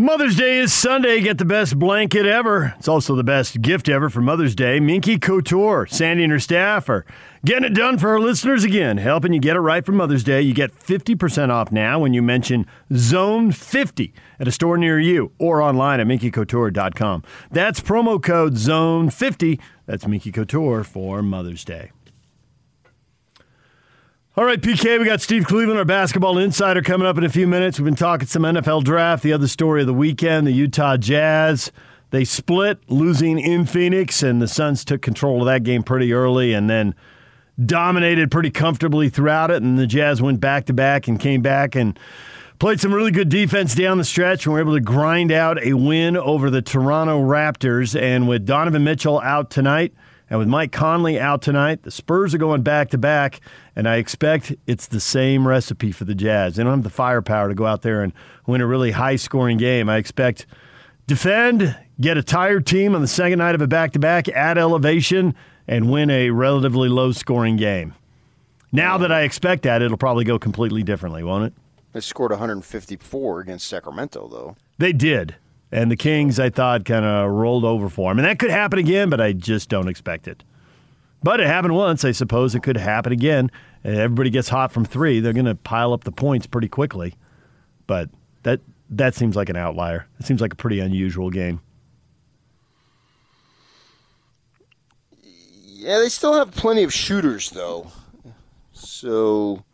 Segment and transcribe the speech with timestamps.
[0.00, 1.20] Mother's Day is Sunday.
[1.20, 2.74] Get the best blanket ever.
[2.78, 4.80] It's also the best gift ever for Mother's Day.
[4.80, 7.04] Minky Couture, Sandy and her staff are
[7.44, 10.40] getting it done for our listeners again, helping you get it right for Mother's Day.
[10.40, 15.32] You get 50% off now when you mention Zone 50 at a store near you
[15.38, 17.22] or online at minkycouture.com.
[17.50, 19.60] That's promo code Zone 50.
[19.84, 21.90] That's Minky Couture for Mother's Day.
[24.36, 27.48] All right, PK, we got Steve Cleveland, our basketball insider, coming up in a few
[27.48, 27.80] minutes.
[27.80, 29.24] We've been talking some NFL draft.
[29.24, 31.72] The other story of the weekend, the Utah Jazz.
[32.10, 36.52] They split, losing in Phoenix, and the Suns took control of that game pretty early
[36.52, 36.94] and then
[37.66, 39.64] dominated pretty comfortably throughout it.
[39.64, 41.98] And the Jazz went back to back and came back and
[42.60, 45.72] played some really good defense down the stretch and were able to grind out a
[45.72, 48.00] win over the Toronto Raptors.
[48.00, 49.92] And with Donovan Mitchell out tonight,
[50.30, 53.40] and with Mike Conley out tonight, the Spurs are going back to back,
[53.80, 56.56] and I expect it's the same recipe for the Jazz.
[56.56, 58.12] They don't have the firepower to go out there and
[58.46, 59.88] win a really high scoring game.
[59.88, 60.44] I expect
[61.06, 64.58] defend, get a tired team on the second night of a back to back, add
[64.58, 65.34] elevation,
[65.66, 67.94] and win a relatively low scoring game.
[68.70, 71.54] Now that I expect that, it'll probably go completely differently, won't it?
[71.94, 74.56] They scored 154 against Sacramento, though.
[74.76, 75.36] They did.
[75.72, 78.18] And the Kings, I thought, kind of rolled over for them.
[78.18, 80.44] And that could happen again, but I just don't expect it.
[81.22, 82.04] But it happened once.
[82.04, 83.50] I suppose it could happen again.
[83.84, 85.20] Uh, everybody gets hot from three.
[85.20, 87.14] They're going to pile up the points pretty quickly.
[87.86, 88.10] But
[88.42, 90.06] that that seems like an outlier.
[90.18, 91.60] It seems like a pretty unusual game.
[95.80, 97.90] Yeah, they still have plenty of shooters, though.
[98.72, 99.64] So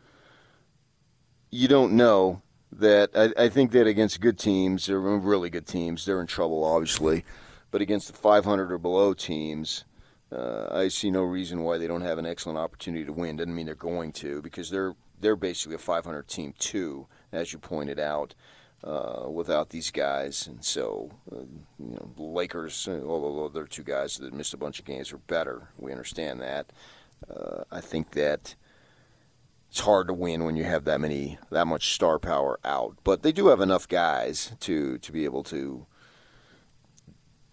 [1.51, 6.05] you don't know that I, I, think that against good teams, or really good teams,
[6.05, 7.25] they're in trouble, obviously.
[7.71, 9.84] But against the 500 or below teams,
[10.33, 13.37] uh, I see no reason why they don't have an excellent opportunity to win.
[13.37, 17.59] Doesn't mean they're going to, because they're they're basically a 500 team too, as you
[17.59, 18.35] pointed out,
[18.85, 20.47] uh, without these guys.
[20.47, 21.37] And so, uh,
[21.79, 25.13] you know, the Lakers, uh, although they're two guys that missed a bunch of games,
[25.13, 25.69] are better.
[25.79, 26.73] We understand that.
[27.31, 28.56] Uh, I think that
[29.71, 32.97] it's hard to win when you have that many that much star power out.
[33.05, 35.87] But they do have enough guys to to be able to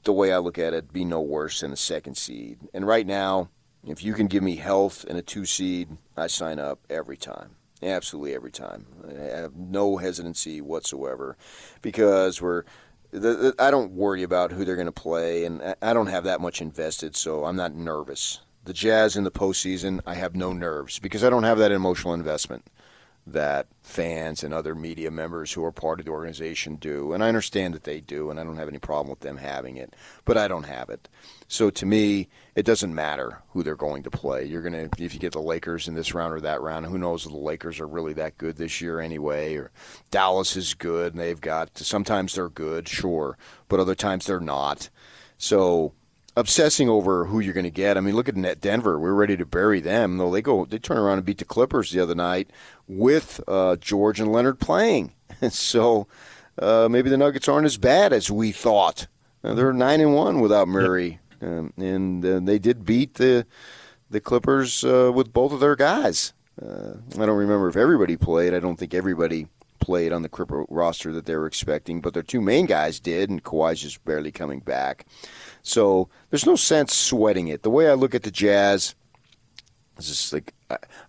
[0.04, 2.60] the way I look at it, be no worse than a second seed.
[2.74, 3.50] And right now,
[3.86, 7.56] if you can give me health and a two seed, I sign up every time.
[7.82, 8.86] Absolutely every time.
[9.08, 11.38] I have no hesitancy whatsoever
[11.82, 12.64] because we're
[13.60, 16.62] I don't worry about who they're going to play, and I don't have that much
[16.62, 21.24] invested, so I'm not nervous the Jazz in the postseason, I have no nerves because
[21.24, 22.66] I don't have that emotional investment
[23.26, 27.14] that fans and other media members who are part of the organization do.
[27.14, 29.78] And I understand that they do, and I don't have any problem with them having
[29.78, 29.96] it,
[30.26, 31.08] but I don't have it.
[31.48, 34.46] So to me, it doesn't matter who they're going to play.
[34.46, 36.98] You're going to, if you get the Lakers in this round or that round, who
[36.98, 39.72] knows if the Lakers are really that good this year anyway, or
[40.12, 43.38] Dallas is good and they've got, sometimes they're good, sure,
[43.70, 44.90] but other times they're not.
[45.38, 45.94] So
[46.36, 47.98] obsessing over who you're going to get.
[47.98, 49.00] I mean, look at Denver.
[49.00, 50.18] We're ready to bury them.
[50.18, 52.50] Though they go, they turn around and beat the Clippers the other night
[52.88, 55.14] with uh, George and Leonard playing.
[55.50, 56.08] so
[56.58, 59.08] uh, maybe the Nuggets aren't as bad as we thought.
[59.44, 63.46] Uh, they're nine and one without Murray, um, and uh, they did beat the
[64.10, 66.34] the Clippers uh, with both of their guys.
[66.62, 68.54] Uh, I don't remember if everybody played.
[68.54, 69.48] I don't think everybody
[69.80, 73.30] played on the Clipper roster that they were expecting, but their two main guys did,
[73.30, 75.06] and Kawhi's just barely coming back.
[75.64, 77.64] So there's no sense sweating it.
[77.64, 78.96] The way I look at the Jazz
[79.98, 80.54] is just like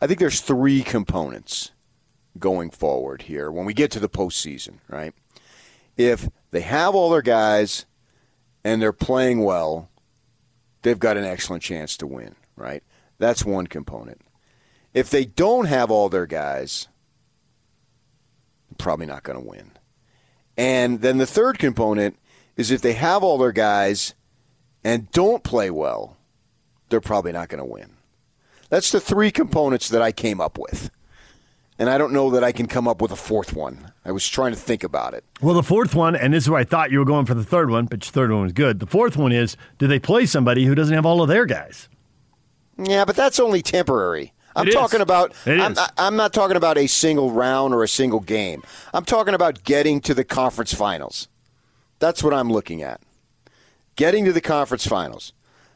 [0.01, 1.73] I think there's three components
[2.39, 5.13] going forward here when we get to the postseason, right?
[5.97, 7.85] If they have all their guys
[8.65, 9.91] and they're playing well,
[10.83, 12.83] they've got an excellent chance to win, right?
[13.19, 14.21] That's one component.
[14.93, 16.89] If they don't have all their guys,
[18.69, 19.73] they're probably not going to win.
[20.57, 22.19] And then the third component
[22.57, 24.15] is if they have all their guys
[24.85, 26.17] and don't play well,
[26.91, 27.95] they're probably not going to win.
[28.69, 30.91] That's the three components that I came up with.
[31.77, 33.93] And I don't know that I can come up with a fourth one.
[34.05, 35.25] I was trying to think about it.
[35.41, 37.43] Well, the fourth one, and this is where I thought you were going for the
[37.43, 38.79] third one, but your third one was good.
[38.79, 41.89] The fourth one is do they play somebody who doesn't have all of their guys?
[42.79, 44.33] Yeah, but that's only temporary.
[44.57, 45.35] I'm talking about.
[45.47, 48.63] I'm, I'm, not talking about a single round or a single game.
[48.93, 51.27] I'm talking about getting to the conference finals.
[51.99, 53.01] That's what I'm looking at
[53.97, 55.33] getting to the conference finals.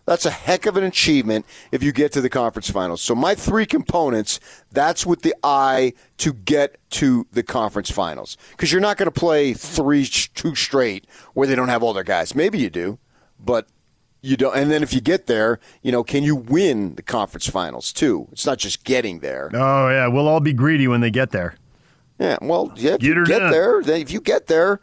[0.08, 3.02] That's a heck of an achievement if you get to the conference finals.
[3.02, 4.40] So my three components,
[4.72, 8.38] that's with the eye to get to the conference finals.
[8.52, 12.04] Because you're not going to play three, two straight where they don't have all their
[12.04, 12.34] guys.
[12.34, 12.98] Maybe you do,
[13.38, 13.68] but
[14.22, 14.56] you don't.
[14.56, 18.28] And then if you get there, you know, can you win the conference finals too?
[18.32, 19.50] It's not just getting there.
[19.52, 21.54] Oh yeah, we'll all be greedy when they get there.
[22.18, 24.80] Yeah, well, yeah, if you get there, then if you get there,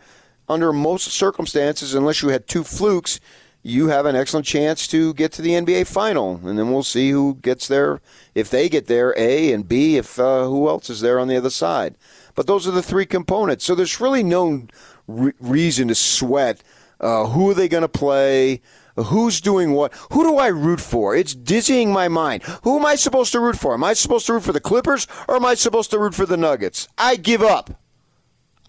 [0.47, 3.19] under most circumstances, unless you had two flukes,
[3.63, 7.09] you have an excellent chance to get to the NBA final, and then we'll see
[7.09, 7.99] who gets there.
[8.35, 9.97] If they get there, A and B.
[9.97, 11.95] If uh, who else is there on the other side.
[12.35, 13.65] But those are the three components.
[13.65, 14.67] So there's really no
[15.07, 16.61] re- reason to sweat.
[16.99, 18.61] Uh, who are they going to play?
[18.97, 19.93] Who's doing what?
[20.11, 21.15] Who do I root for?
[21.15, 22.43] It's dizzying my mind.
[22.63, 23.73] Who am I supposed to root for?
[23.73, 26.25] Am I supposed to root for the Clippers or am I supposed to root for
[26.27, 26.87] the Nuggets?
[26.97, 27.81] I give up.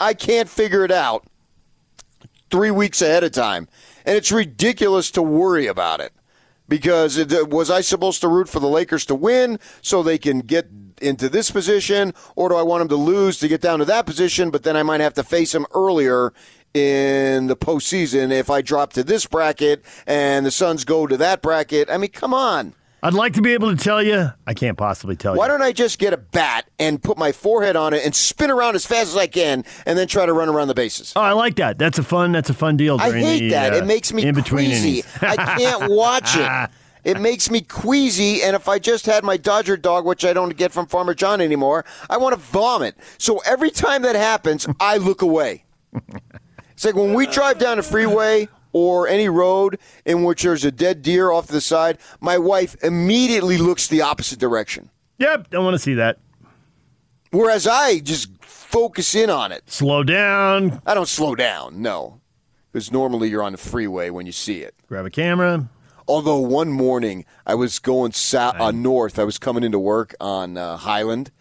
[0.00, 1.26] I can't figure it out
[2.50, 3.68] three weeks ahead of time.
[4.04, 6.12] And it's ridiculous to worry about it
[6.68, 10.18] because it, uh, was I supposed to root for the Lakers to win so they
[10.18, 10.68] can get
[11.00, 14.06] into this position, or do I want them to lose to get down to that
[14.06, 14.50] position?
[14.50, 16.32] But then I might have to face them earlier
[16.74, 21.42] in the postseason if I drop to this bracket and the Suns go to that
[21.42, 21.90] bracket.
[21.90, 22.74] I mean, come on.
[23.06, 24.32] I'd like to be able to tell you.
[24.48, 25.38] I can't possibly tell you.
[25.38, 28.50] Why don't I just get a bat and put my forehead on it and spin
[28.50, 31.12] around as fast as I can and then try to run around the bases?
[31.14, 31.78] Oh, I like that.
[31.78, 32.32] That's a fun.
[32.32, 33.00] That's a fun deal.
[33.00, 33.74] I hate the, that.
[33.74, 35.04] uh, it makes me in between queasy.
[35.22, 36.70] I can't watch it.
[37.04, 40.56] It makes me queasy, and if I just had my Dodger dog, which I don't
[40.56, 42.96] get from Farmer John anymore, I want to vomit.
[43.18, 45.64] So every time that happens, I look away.
[46.72, 50.70] It's like when we drive down a freeway or any road in which there's a
[50.70, 54.90] dead deer off to the side, my wife immediately looks the opposite direction.
[55.16, 56.18] Yep, don't want to see that.
[57.30, 59.62] Whereas I just focus in on it.
[59.70, 60.82] Slow down.
[60.84, 62.20] I don't slow down, no.
[62.70, 64.74] Because normally you're on the freeway when you see it.
[64.88, 65.70] Grab a camera.
[66.08, 70.56] Although one morning I was going south uh, north, I was coming into work on
[70.56, 71.32] uh, Highland,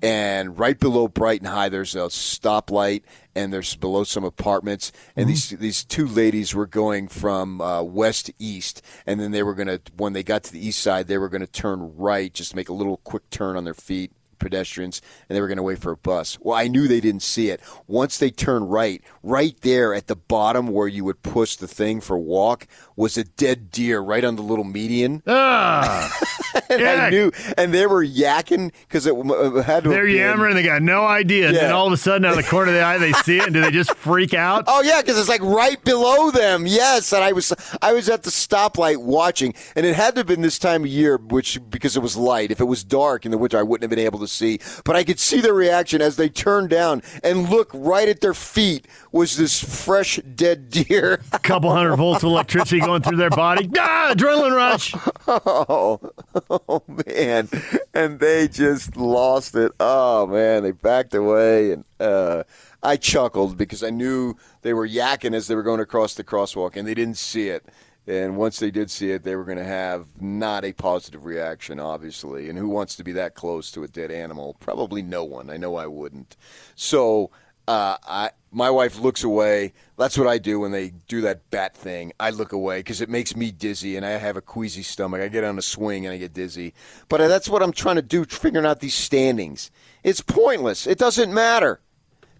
[0.00, 3.02] and right below Brighton High, there's a stoplight,
[3.34, 8.26] and there's below some apartments, and these these two ladies were going from uh, west
[8.26, 11.18] to east, and then they were gonna when they got to the east side, they
[11.18, 14.12] were gonna turn right, just make a little quick turn on their feet.
[14.42, 16.38] Pedestrians, and they were going to wait for a bus.
[16.40, 17.60] Well, I knew they didn't see it.
[17.86, 22.00] Once they turned right, right there at the bottom where you would push the thing
[22.00, 22.66] for walk
[22.96, 25.22] was a dead deer right on the little median.
[25.26, 26.10] Ah,
[26.68, 27.04] And Yeah.
[27.06, 29.90] I knew, and they were yakking because it uh, had to.
[29.90, 30.54] they're been- yammering.
[30.54, 31.48] They got no idea.
[31.48, 33.38] And then all of a sudden, out of the corner of the eye, they see
[33.38, 34.64] it, and do they just freak out?
[34.66, 36.66] Oh yeah, because it's like right below them.
[36.66, 40.26] Yes, and I was I was at the stoplight watching, and it had to have
[40.26, 42.50] been this time of year, which because it was light.
[42.50, 44.58] If it was dark in the winter, I wouldn't have been able to see.
[44.84, 48.34] But I could see their reaction as they turned down and look right at their
[48.34, 51.20] feet was this fresh dead deer.
[51.32, 53.70] A couple hundred volts of electricity going through their body.
[53.84, 54.94] Ah, adrenaline rush.
[55.26, 56.00] Oh,
[56.48, 57.48] oh man,
[57.92, 59.72] and they just lost it.
[59.80, 62.44] Oh man, they backed away, and uh,
[62.82, 66.76] I chuckled because I knew they were yakking as they were going across the crosswalk,
[66.76, 67.64] and they didn't see it.
[68.06, 71.78] And once they did see it, they were going to have not a positive reaction,
[71.78, 72.48] obviously.
[72.48, 74.56] And who wants to be that close to a dead animal?
[74.58, 75.50] Probably no one.
[75.50, 76.36] I know I wouldn't.
[76.74, 77.30] So
[77.68, 79.72] uh, I, my wife looks away.
[79.96, 82.12] That's what I do when they do that bat thing.
[82.18, 85.20] I look away because it makes me dizzy, and I have a queasy stomach.
[85.20, 86.74] I get on a swing and I get dizzy.
[87.08, 89.70] But uh, that's what I'm trying to do, figuring out these standings.
[90.02, 90.88] It's pointless.
[90.88, 91.80] It doesn't matter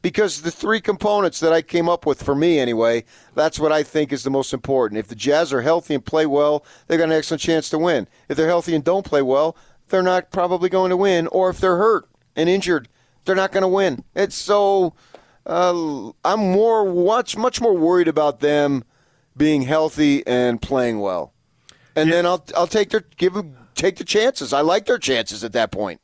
[0.03, 3.05] because the three components that I came up with for me anyway,
[3.35, 4.99] that's what I think is the most important.
[4.99, 8.09] If the Jazz are healthy and play well, they've got an excellent chance to win.
[8.29, 9.57] If they're healthy and don't play well,
[9.89, 11.29] they're not probably going to win.
[11.29, 12.89] Or if they're hurt and injured,
[13.25, 14.05] they're not going to win.
[14.15, 14.95] It's so
[15.47, 18.85] uh, I'm more much much more worried about them
[19.37, 21.32] being healthy and playing well.
[21.94, 24.53] And then I'll I'll take their give 'em- take the chances.
[24.53, 26.01] I like their chances at that point.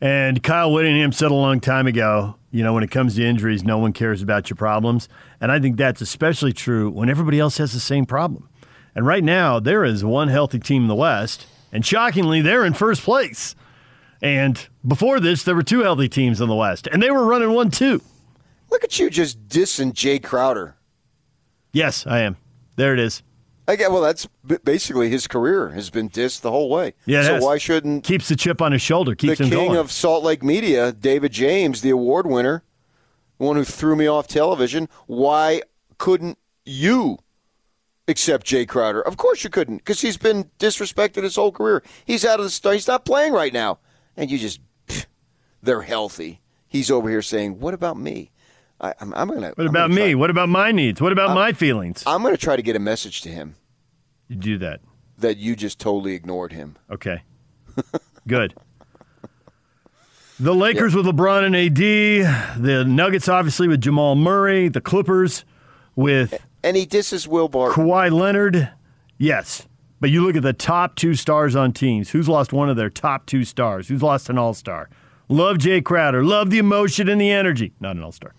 [0.00, 3.64] And Kyle Whittingham said a long time ago, you know, when it comes to injuries,
[3.64, 5.10] no one cares about your problems.
[5.42, 8.48] And I think that's especially true when everybody else has the same problem.
[8.94, 12.72] And right now, there is one healthy team in the West, and shockingly, they're in
[12.72, 13.54] first place.
[14.22, 17.52] And before this, there were two healthy teams in the West, and they were running
[17.52, 18.00] one, two.
[18.70, 20.76] Look at you just dissing Jay Crowder.
[21.74, 22.38] Yes, I am.
[22.76, 23.22] There it is.
[23.68, 24.28] I get, well, that's
[24.64, 26.94] basically his career has been dissed the whole way.
[27.04, 29.76] Yeah, so why shouldn't Keeps the chip on his shoulder, the him king going.
[29.76, 32.62] of Salt Lake media, David James, the award winner,
[33.38, 35.62] the one who threw me off television, why
[35.98, 37.18] couldn't you
[38.06, 39.00] accept Jay Crowder?
[39.00, 41.82] Of course you couldn't, because he's been disrespected his whole career.
[42.04, 42.72] He's out of the.
[42.72, 43.80] He's not playing right now,
[44.16, 45.06] and you just pff,
[45.60, 46.40] they're healthy.
[46.68, 48.30] He's over here saying, "What about me?"
[48.80, 49.52] I, I'm, I'm gonna.
[49.54, 50.14] what about me?
[50.14, 51.00] What about my needs?
[51.00, 52.02] What about my feelings?
[52.06, 53.56] I'm gonna try to get a message to him
[54.28, 54.80] you do that.
[55.18, 56.76] that you just totally ignored him.
[56.90, 57.22] Okay.
[58.26, 58.54] Good.
[60.38, 65.44] The Lakers with LeBron and AD, the Nuggets obviously with Jamal Murray, the Clippers
[65.94, 67.84] with And he disses Will Barton.
[67.84, 68.70] Kawhi Leonard.
[69.16, 69.66] Yes.
[69.98, 72.10] But you look at the top two stars on teams.
[72.10, 73.88] Who's lost one of their top two stars?
[73.88, 74.90] Who's lost an all star?
[75.30, 76.22] Love Jay Crowder.
[76.22, 77.72] Love the emotion and the energy.
[77.80, 78.34] Not an all star.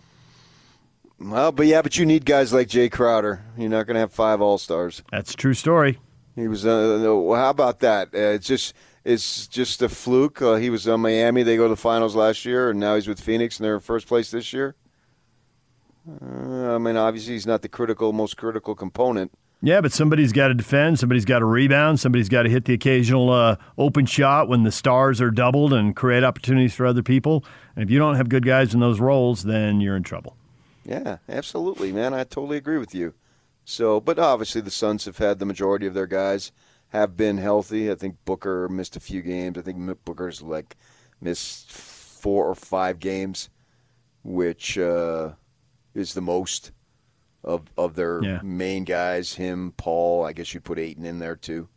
[1.20, 3.44] Well, but yeah, but you need guys like Jay Crowder.
[3.58, 5.02] You're not going to have five All Stars.
[5.12, 6.00] That's a true story.
[6.36, 6.66] He was.
[6.66, 8.10] Uh, well how about that?
[8.14, 10.42] Uh, it's just it's just a fluke.
[10.42, 11.42] Uh, he was on Miami.
[11.42, 13.80] They go to the finals last year, and now he's with Phoenix, and they're in
[13.80, 14.76] first place this year.
[16.22, 19.32] Uh, I mean, obviously, he's not the critical, most critical component.
[19.62, 21.00] Yeah, but somebody's got to defend.
[21.00, 22.00] Somebody's got to rebound.
[22.00, 25.96] Somebody's got to hit the occasional uh, open shot when the stars are doubled and
[25.96, 27.44] create opportunities for other people.
[27.76, 30.38] And if you don't have good guys in those roles, then you're in trouble.
[30.88, 32.14] Yeah, absolutely, man.
[32.14, 33.14] I totally agree with you.
[33.66, 36.54] So, but obviously the Suns have had the majority of their guys
[36.90, 37.92] have been healthy.
[37.92, 39.58] I think Booker missed a few games.
[39.58, 40.78] I think Booker's like
[41.20, 43.50] missed four or five games,
[44.24, 45.32] which uh,
[45.94, 46.72] is the most
[47.44, 48.40] of of their yeah.
[48.42, 49.34] main guys.
[49.34, 50.26] Him, Paul.
[50.26, 51.68] I guess you put Ayton in there too.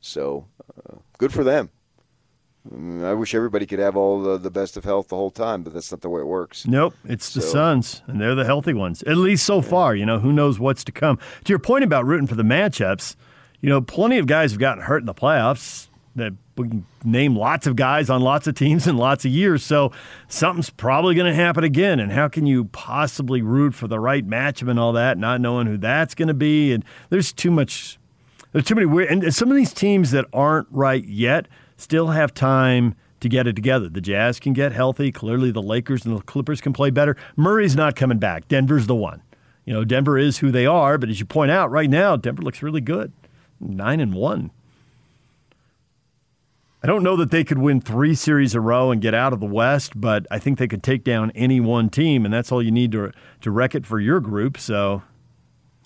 [0.00, 1.70] So uh, good for them.
[2.68, 5.62] Mm, I wish everybody could have all the, the best of health the whole time,
[5.62, 6.66] but that's not the way it works.
[6.66, 9.94] Nope, it's the Suns, and they're the healthy ones, at least so far.
[9.94, 11.18] You know, who knows what's to come.
[11.44, 13.16] To your point about rooting for the matchups,
[13.62, 15.88] you know, plenty of guys have gotten hurt in the playoffs.
[16.16, 19.62] That we can name lots of guys on lots of teams in lots of years,
[19.62, 19.92] so
[20.28, 21.98] something's probably going to happen again.
[21.98, 25.66] And how can you possibly root for the right matchup and all that, not knowing
[25.66, 26.72] who that's going to be?
[26.72, 27.98] And there's too much.
[28.52, 31.46] There's too many weird, and some of these teams that aren't right yet
[31.80, 33.88] still have time to get it together.
[33.88, 35.12] The Jazz can get healthy.
[35.12, 37.16] Clearly, the Lakers and the Clippers can play better.
[37.36, 38.48] Murray's not coming back.
[38.48, 39.22] Denver's the one.
[39.64, 42.42] You know, Denver is who they are, but as you point out, right now, Denver
[42.42, 43.12] looks really good.
[43.60, 44.50] Nine and one.
[46.82, 49.34] I don't know that they could win three series in a row and get out
[49.34, 52.50] of the West, but I think they could take down any one team, and that's
[52.50, 54.56] all you need to to wreck it for your group.
[54.56, 55.02] So,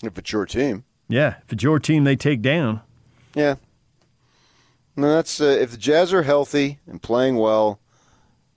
[0.04, 2.80] if it's your team, yeah, if it's your team, they take down.
[3.34, 3.56] Yeah,
[4.96, 7.80] no, that's uh, if the Jazz are healthy and playing well,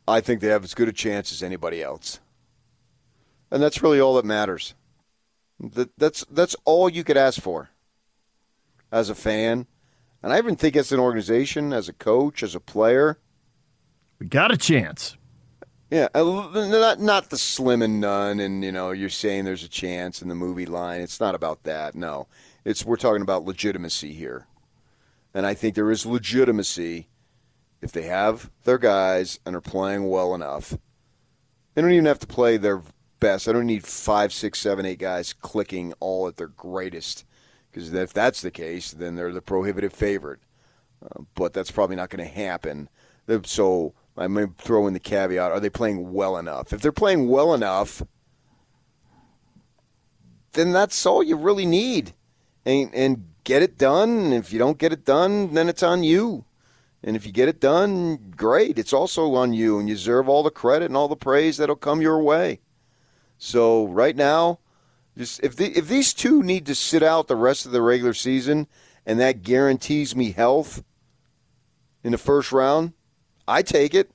[0.07, 2.19] I think they have as good a chance as anybody else,
[3.51, 4.75] and that's really all that matters.
[5.59, 7.69] That, that's that's all you could ask for
[8.91, 9.65] as a fan,
[10.21, 13.17] and I even think as an organization, as a coach, as a player,
[14.19, 15.17] we got a chance.
[15.89, 20.21] Yeah, not not the slim and none, and you know you're saying there's a chance
[20.21, 21.01] in the movie line.
[21.01, 21.95] It's not about that.
[21.95, 22.27] No,
[22.65, 24.47] it's we're talking about legitimacy here.
[25.37, 27.09] And I think there is legitimacy
[27.79, 30.75] if they have their guys and are playing well enough.
[31.75, 32.81] They don't even have to play their
[33.19, 33.47] best.
[33.47, 37.23] I don't need five, six, seven, eight guys clicking all at their greatest.
[37.69, 40.39] Because if that's the case, then they're the prohibitive favorite.
[41.05, 42.89] Uh, but that's probably not going to happen.
[43.43, 46.73] So I may throw in the caveat: Are they playing well enough?
[46.73, 48.01] If they're playing well enough,
[50.53, 52.15] then that's all you really need.
[52.65, 54.33] And, and get it done.
[54.33, 56.43] If you don't get it done, then it's on you.
[57.01, 58.77] And if you get it done, great.
[58.77, 61.77] It's also on you, and you deserve all the credit and all the praise that'll
[61.77, 62.59] come your way.
[63.37, 64.59] So right now,
[65.17, 68.13] just if the, if these two need to sit out the rest of the regular
[68.13, 68.67] season,
[69.05, 70.83] and that guarantees me health
[72.03, 72.91] in the first round,
[73.47, 74.11] I take it.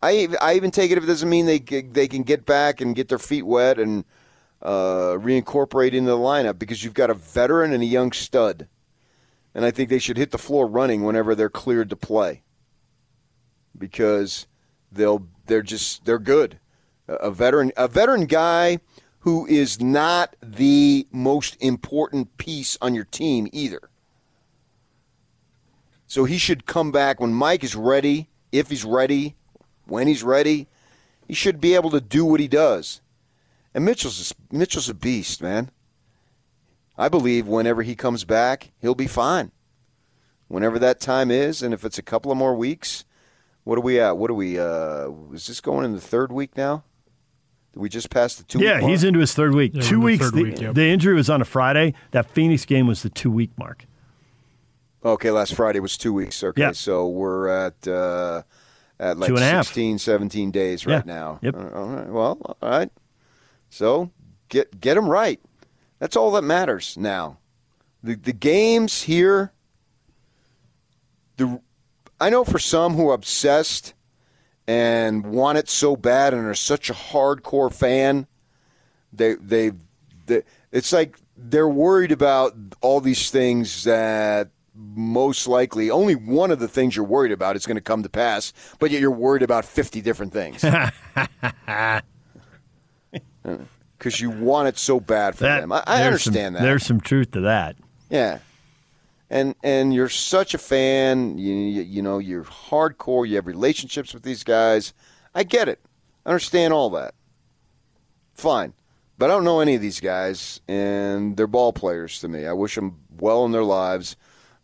[0.00, 2.94] I I even take it if it doesn't mean they they can get back and
[2.94, 4.04] get their feet wet and
[4.62, 8.68] uh, reincorporate into the lineup because you've got a veteran and a young stud
[9.56, 12.42] and I think they should hit the floor running whenever they're cleared to play
[13.76, 14.46] because
[14.92, 16.60] they'll they're just they're good.
[17.08, 18.80] A veteran a veteran guy
[19.20, 23.88] who is not the most important piece on your team either.
[26.06, 29.36] So he should come back when Mike is ready, if he's ready,
[29.86, 30.68] when he's ready.
[31.26, 33.00] He should be able to do what he does.
[33.72, 35.70] And Mitchell's Mitchell's a beast, man.
[36.98, 39.52] I believe whenever he comes back, he'll be fine.
[40.48, 43.04] Whenever that time is, and if it's a couple of more weeks,
[43.64, 44.16] what are we at?
[44.16, 44.58] What are we?
[44.58, 46.84] Uh, is this going in the third week now?
[47.72, 48.60] Did we just pass the two?
[48.60, 49.72] Yeah, he's into his third week.
[49.74, 50.30] Yeah, two weeks.
[50.30, 50.74] The, week, yep.
[50.74, 51.94] the injury was on a Friday.
[52.12, 53.84] That Phoenix game was the two week mark.
[55.04, 56.42] Okay, last Friday was two weeks.
[56.42, 56.76] Okay, yep.
[56.76, 58.42] so we're at uh,
[58.98, 61.12] at like 16, 17 days right yeah.
[61.12, 61.38] now.
[61.42, 61.56] Yep.
[61.56, 62.08] All right.
[62.08, 62.90] Well, all right.
[63.68, 64.10] So
[64.48, 65.40] get get them right.
[65.98, 67.38] That's all that matters now.
[68.02, 69.52] The the games here.
[71.36, 71.60] The
[72.20, 73.94] I know for some who are obsessed
[74.66, 78.26] and want it so bad and are such a hardcore fan,
[79.12, 79.72] they they,
[80.26, 86.58] they it's like they're worried about all these things that most likely only one of
[86.58, 89.42] the things you're worried about is going to come to pass, but yet you're worried
[89.42, 90.62] about 50 different things.
[93.98, 95.72] because you want it so bad for that, them.
[95.72, 96.62] I, I understand some, that.
[96.62, 97.76] There's some truth to that.
[98.10, 98.38] Yeah,
[99.30, 101.38] and and you're such a fan.
[101.38, 103.28] You, you, you know you're hardcore.
[103.28, 104.92] You have relationships with these guys.
[105.34, 105.80] I get it.
[106.24, 107.14] I understand all that.
[108.34, 108.74] Fine,
[109.16, 112.46] But I don't know any of these guys, and they're ball players to me.
[112.46, 114.16] I wish them well in their lives,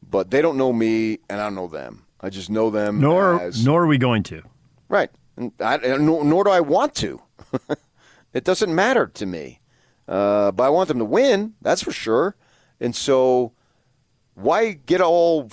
[0.02, 2.04] but they don't know me, and I don't know them.
[2.20, 3.00] I just know them.
[3.00, 4.42] Nor, as, nor are we going to.
[4.90, 5.10] Right.
[5.38, 7.22] And I, nor, nor do I want to.
[8.32, 9.60] it doesn't matter to me.
[10.08, 12.36] Uh, but I want them to win, that's for sure.
[12.80, 13.52] And so,
[14.34, 15.48] why get all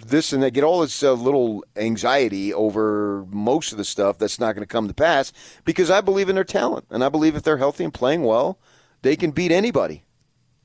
[0.00, 4.38] this and that, get all this uh, little anxiety over most of the stuff that's
[4.38, 5.32] not going to come to pass?
[5.64, 8.58] Because I believe in their talent, and I believe if they're healthy and playing well,
[9.02, 10.04] they can beat anybody.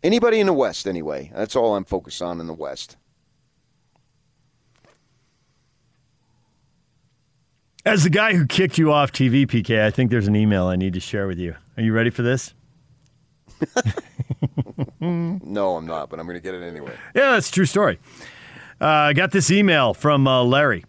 [0.01, 1.31] Anybody in the West, anyway.
[1.35, 2.95] That's all I'm focused on in the West.
[7.89, 10.75] As the guy who kicked you off TV, PK, I think there's an email I
[10.75, 11.55] need to share with you.
[11.75, 12.53] Are you ready for this?
[14.99, 16.93] no, I'm not, but I'm going to get it anyway.
[17.15, 17.97] Yeah, that's a true story.
[18.79, 20.85] Uh, I got this email from uh, Larry.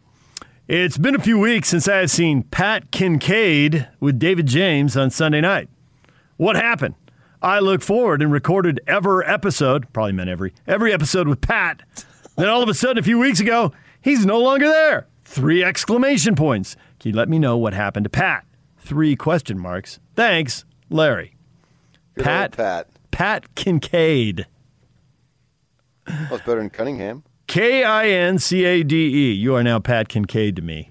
[0.69, 5.09] It's been a few weeks since I have seen Pat Kincaid with David James on
[5.09, 5.71] Sunday night.
[6.37, 6.97] What happened?
[7.41, 11.81] I look forward and recorded ever episode, probably meant every, every episode with Pat.
[12.37, 15.07] Then all of a sudden, a few weeks ago, he's no longer there.
[15.25, 16.77] Three exclamation points.
[17.01, 18.45] Can you let me know what happened to Pat?
[18.79, 19.99] Three question marks.
[20.15, 21.35] Thanks, Larry.
[22.15, 22.89] Good Pat, Pat.
[23.11, 24.47] Pat Kincaid.
[26.07, 27.25] Well, it's better than Cunningham.
[27.47, 29.33] K I N C A D E.
[29.33, 30.91] You are now Pat Kincaid to me.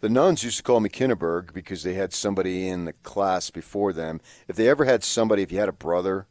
[0.00, 3.92] The nuns used to call me Kinneberg because they had somebody in the class before
[3.92, 4.20] them.
[4.48, 6.26] If they ever had somebody, if you had a brother,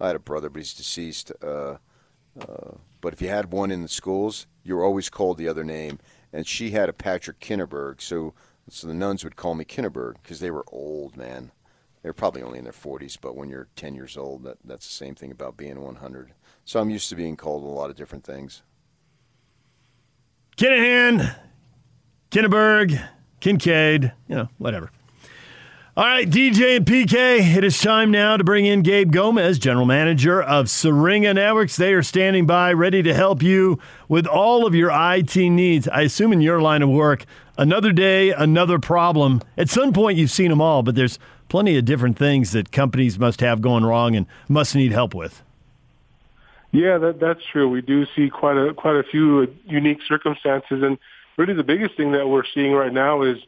[0.00, 1.32] I had a brother, but he's deceased.
[1.42, 1.76] Uh,
[2.40, 5.64] uh, but if you had one in the schools, you were always called the other
[5.64, 5.98] name.
[6.34, 8.34] And she had a Patrick Kinneberg, so
[8.68, 11.52] so the nuns would call me Kinneberg because they were old, man.
[12.02, 14.92] They're probably only in their 40s, but when you're 10 years old, that, that's the
[14.92, 16.32] same thing about being 100.
[16.64, 18.62] So I'm used to being called a lot of different things.
[20.56, 21.36] Kinahan,
[22.30, 23.00] Kinneberg,
[23.40, 24.90] Kincaid, you know, whatever.
[25.96, 29.86] All right, DJ and PK, it is time now to bring in Gabe Gomez, general
[29.86, 31.76] manager of Syringa Networks.
[31.76, 33.78] They are standing by, ready to help you
[34.08, 35.86] with all of your IT needs.
[35.86, 37.24] I assume in your line of work,
[37.56, 39.40] another day, another problem.
[39.56, 43.16] At some point, you've seen them all, but there's plenty of different things that companies
[43.16, 45.44] must have going wrong and must need help with.
[46.72, 47.68] Yeah, that, that's true.
[47.68, 50.98] We do see quite a quite a few unique circumstances, and
[51.36, 53.38] really the biggest thing that we're seeing right now is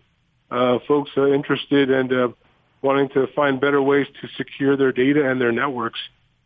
[0.50, 2.28] uh, folks are interested and uh,
[2.82, 5.98] wanting to find better ways to secure their data and their networks.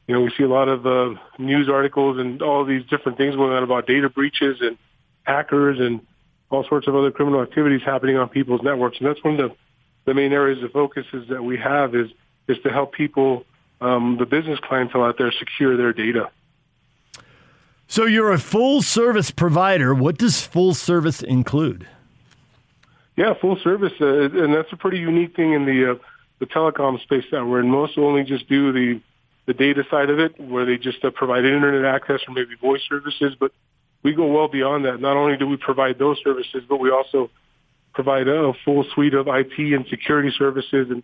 [0.06, 3.36] You know, we see a lot of uh, news articles and all these different things
[3.36, 4.76] going on about data breaches and
[5.22, 6.00] hackers and
[6.50, 9.56] all sorts of other criminal activities happening on people's networks, and that's one of the
[10.06, 12.10] the main areas of focuses that we have is
[12.48, 13.44] is to help people,
[13.80, 16.30] um, the business clientele out there, secure their data.
[17.86, 19.94] So you're a full service provider.
[19.94, 21.86] What does full service include?
[23.20, 25.94] Yeah, full service, uh, and that's a pretty unique thing in the uh,
[26.38, 27.68] the telecom space that we're in.
[27.68, 28.98] Most only just do the
[29.44, 32.80] the data side of it, where they just uh, provide internet access or maybe voice
[32.88, 33.35] services.
[33.38, 33.52] But
[34.02, 35.02] we go well beyond that.
[35.02, 37.30] Not only do we provide those services, but we also
[37.92, 41.02] provide a full suite of IT and security services and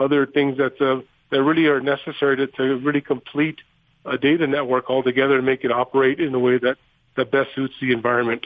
[0.00, 3.60] other things that uh, that really are necessary to, to really complete
[4.04, 6.76] a data network altogether and make it operate in the way that,
[7.16, 8.44] that best suits the environment.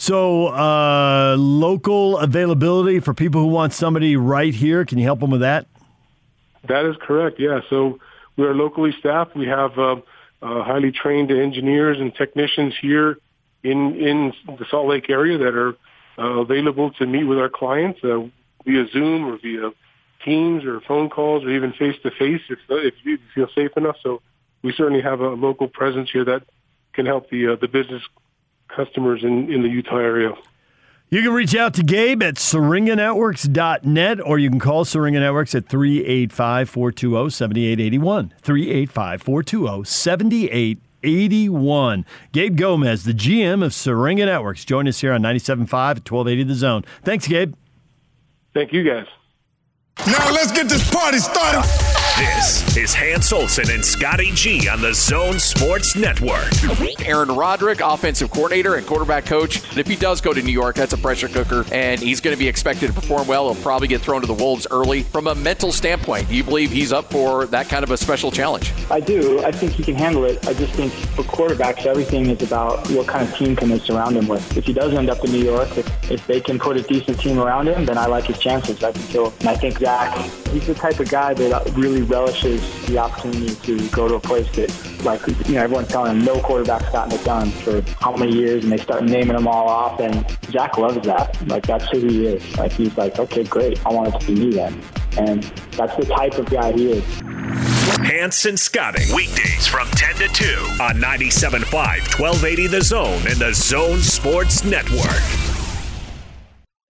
[0.00, 4.86] So, uh, local availability for people who want somebody right here.
[4.86, 5.66] Can you help them with that?
[6.66, 7.38] That is correct.
[7.38, 7.60] Yeah.
[7.68, 7.98] So
[8.34, 9.36] we are locally staffed.
[9.36, 9.96] We have uh,
[10.40, 13.18] uh, highly trained engineers and technicians here
[13.62, 15.76] in in the Salt Lake area that are
[16.18, 18.20] uh, available to meet with our clients uh,
[18.64, 19.70] via Zoom or via
[20.24, 23.96] Teams or phone calls or even face to face if if you feel safe enough.
[24.02, 24.22] So
[24.62, 26.44] we certainly have a local presence here that
[26.94, 28.02] can help the uh, the business
[28.74, 30.34] customers in, in the Utah area.
[31.12, 35.68] You can reach out to Gabe at syringanetworks.net or you can call Syringa Networks at
[35.68, 38.32] 385 420 7881.
[38.40, 42.06] 385 420 7881.
[42.30, 46.54] Gabe Gomez, the GM of Syringa Networks, join us here on 97.5 at 1280 The
[46.54, 46.84] Zone.
[47.02, 47.54] Thanks, Gabe.
[48.54, 49.06] Thank you, guys.
[50.06, 51.89] Now let's get this party started.
[52.20, 56.52] This is Hans Olsen and Scotty G on the Zone Sports Network.
[57.06, 59.66] Aaron Roderick, offensive coordinator and quarterback coach.
[59.70, 62.36] And if he does go to New York, that's a pressure cooker, and he's going
[62.36, 63.50] to be expected to perform well.
[63.50, 65.02] He'll probably get thrown to the Wolves early.
[65.02, 68.30] From a mental standpoint, do you believe he's up for that kind of a special
[68.30, 68.70] challenge?
[68.90, 69.42] I do.
[69.42, 70.46] I think he can handle it.
[70.46, 74.18] I just think for quarterbacks, everything is about what kind of team can they surround
[74.18, 74.58] him with.
[74.58, 77.18] If he does end up in New York, if, if they can put a decent
[77.18, 78.84] team around him, then I like his chances.
[78.84, 80.14] I think he'll, and I think Zach,
[80.50, 84.50] he's the type of guy that really relishes the opportunity to go to a place
[84.56, 88.32] that, like, you know, everyone's telling him no quarterback's gotten it done for how many
[88.32, 91.48] years, and they start naming them all off, and Jack loves that.
[91.48, 92.56] Like that's who he is.
[92.58, 93.84] Like he's like, okay, great.
[93.86, 94.82] I want it to be me then,
[95.18, 97.04] and that's the type of guy he is.
[98.02, 99.04] Hans and Scotty.
[99.14, 100.44] Weekdays from 10 to 2
[100.80, 105.49] on 97.5, 1280 The Zone and The Zone Sports Network.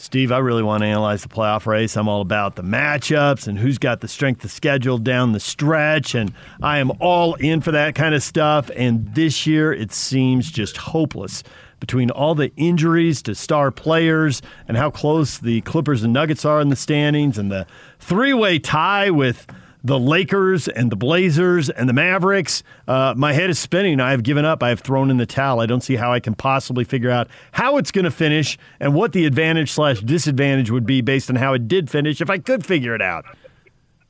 [0.00, 1.94] Steve, I really want to analyze the playoff race.
[1.94, 6.14] I'm all about the matchups and who's got the strength of schedule down the stretch,
[6.14, 6.32] and
[6.62, 8.70] I am all in for that kind of stuff.
[8.74, 11.42] And this year, it seems just hopeless
[11.80, 16.62] between all the injuries to star players and how close the Clippers and Nuggets are
[16.62, 17.66] in the standings, and the
[17.98, 19.46] three way tie with
[19.82, 22.62] the Lakers and the Blazers and the Mavericks.
[22.86, 24.00] Uh, my head is spinning.
[24.00, 24.62] I have given up.
[24.62, 25.60] I have thrown in the towel.
[25.60, 28.94] I don't see how I can possibly figure out how it's going to finish and
[28.94, 32.38] what the advantage slash disadvantage would be based on how it did finish if I
[32.38, 33.24] could figure it out.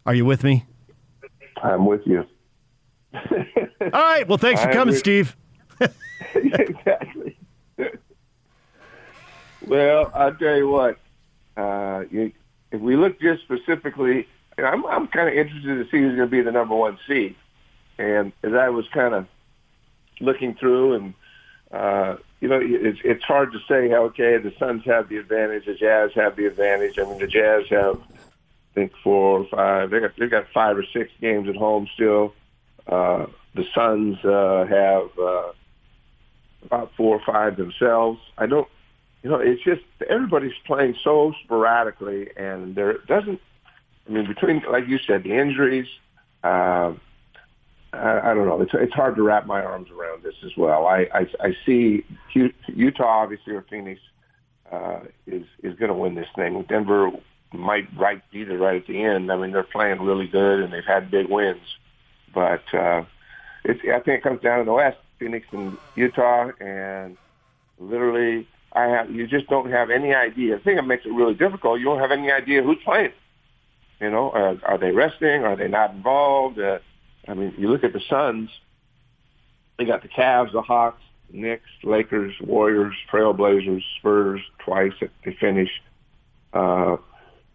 [0.06, 0.66] Are you with me?
[1.62, 2.24] I'm with you.
[3.14, 4.26] All right.
[4.26, 5.36] Well, thanks for coming, Steve.
[6.34, 7.38] exactly.
[9.66, 10.98] well, I'll tell you what.
[11.56, 12.32] Uh, you,
[12.72, 14.26] if we look just specifically
[14.64, 17.36] I'm I'm kind of interested to see who's going to be the number one seed.
[17.98, 19.26] And as I was kind of
[20.20, 21.14] looking through, and
[21.70, 23.92] uh, you know, it's it's hard to say.
[23.92, 26.98] Okay, the Suns have the advantage, the Jazz have the advantage.
[26.98, 29.90] I mean, the Jazz have, I think, four or five.
[29.90, 32.34] They got they got five or six games at home still.
[32.86, 35.52] Uh, the Suns uh, have uh,
[36.64, 38.20] about four or five themselves.
[38.38, 38.68] I don't,
[39.22, 43.40] you know, it's just everybody's playing so sporadically, and there doesn't
[44.10, 45.86] I mean, between like you said, the injuries.
[46.42, 46.94] Uh,
[47.92, 48.60] I, I don't know.
[48.60, 50.86] It's it's hard to wrap my arms around this as well.
[50.86, 54.00] I I, I see Utah obviously or Phoenix
[54.70, 56.62] uh, is is going to win this thing.
[56.68, 57.10] Denver
[57.52, 59.30] might right either right at the end.
[59.30, 61.62] I mean, they're playing really good and they've had big wins,
[62.34, 63.04] but uh,
[63.64, 67.16] it's I think it comes down to the West, Phoenix and Utah, and
[67.78, 70.56] literally I have you just don't have any idea.
[70.56, 73.12] The thing that makes it really difficult, you don't have any idea who's playing.
[74.00, 75.44] You know, are, are they resting?
[75.44, 76.58] Are they not involved?
[76.58, 76.78] Uh,
[77.28, 78.50] I mean, you look at the Suns.
[79.78, 85.70] They got the Cavs, the Hawks, Knicks, Lakers, Warriors, Trailblazers, Spurs twice if they finish.
[86.52, 86.96] Uh,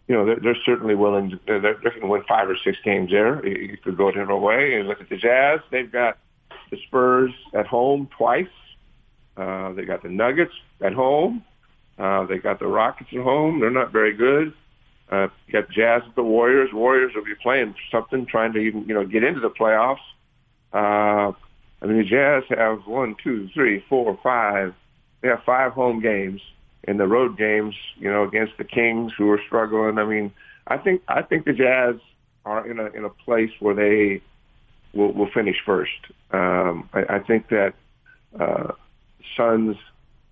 [0.08, 1.30] you know, they're, they're certainly willing.
[1.30, 3.44] To, they're, they're going to win five or six games there.
[3.46, 4.74] You could go different way.
[4.74, 5.60] And look at the Jazz.
[5.70, 6.18] They've got
[6.70, 8.46] the Spurs at home twice.
[9.36, 11.44] Uh, they got the Nuggets at home.
[11.98, 13.60] Uh, they got the Rockets at home.
[13.60, 14.52] They're not very good.
[15.10, 16.70] Uh, you got Jazz at the Warriors.
[16.72, 19.98] Warriors will be playing something, trying to even you know get into the playoffs.
[20.72, 21.32] Uh,
[21.80, 24.74] I mean, the Jazz have one, two, three, four, five.
[25.20, 26.40] They have five home games,
[26.84, 29.98] and the road games, you know, against the Kings who are struggling.
[29.98, 30.32] I mean,
[30.66, 31.96] I think I think the Jazz
[32.44, 34.22] are in a in a place where they
[34.92, 35.92] will, will finish first.
[36.32, 37.74] Um, I, I think that
[38.38, 38.72] uh,
[39.36, 39.76] Suns.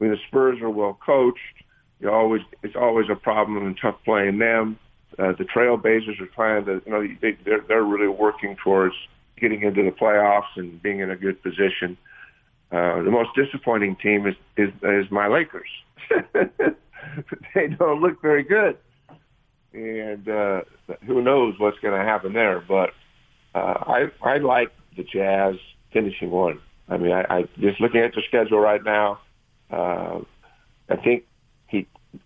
[0.01, 1.64] I mean, the Spurs are well coached
[2.05, 4.79] you always it's always a problem and tough playing them.
[5.19, 8.95] Uh, the Trailblazers are trying to, you know, they, they're they're really working towards
[9.41, 11.97] getting into the playoffs and being in a good position.
[12.71, 15.69] Uh, the most disappointing team is is, is my Lakers.
[17.55, 18.77] they don't look very good,
[19.73, 20.61] and uh,
[21.07, 22.61] who knows what's going to happen there.
[22.61, 22.91] But
[23.55, 25.55] uh, I I like the Jazz
[25.93, 26.61] finishing one.
[26.87, 29.21] I mean, I, I just looking at the schedule right now.
[29.71, 30.21] Uh,
[30.91, 31.25] I think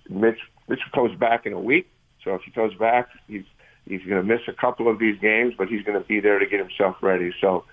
[0.08, 1.88] Mitch Mitch comes back in a week,
[2.24, 3.44] so if he comes back, he's
[3.86, 6.38] he's going to miss a couple of these games, but he's going to be there
[6.38, 7.32] to get himself ready.
[7.40, 7.64] So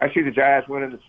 [0.00, 1.00] I see the Jazz winning this.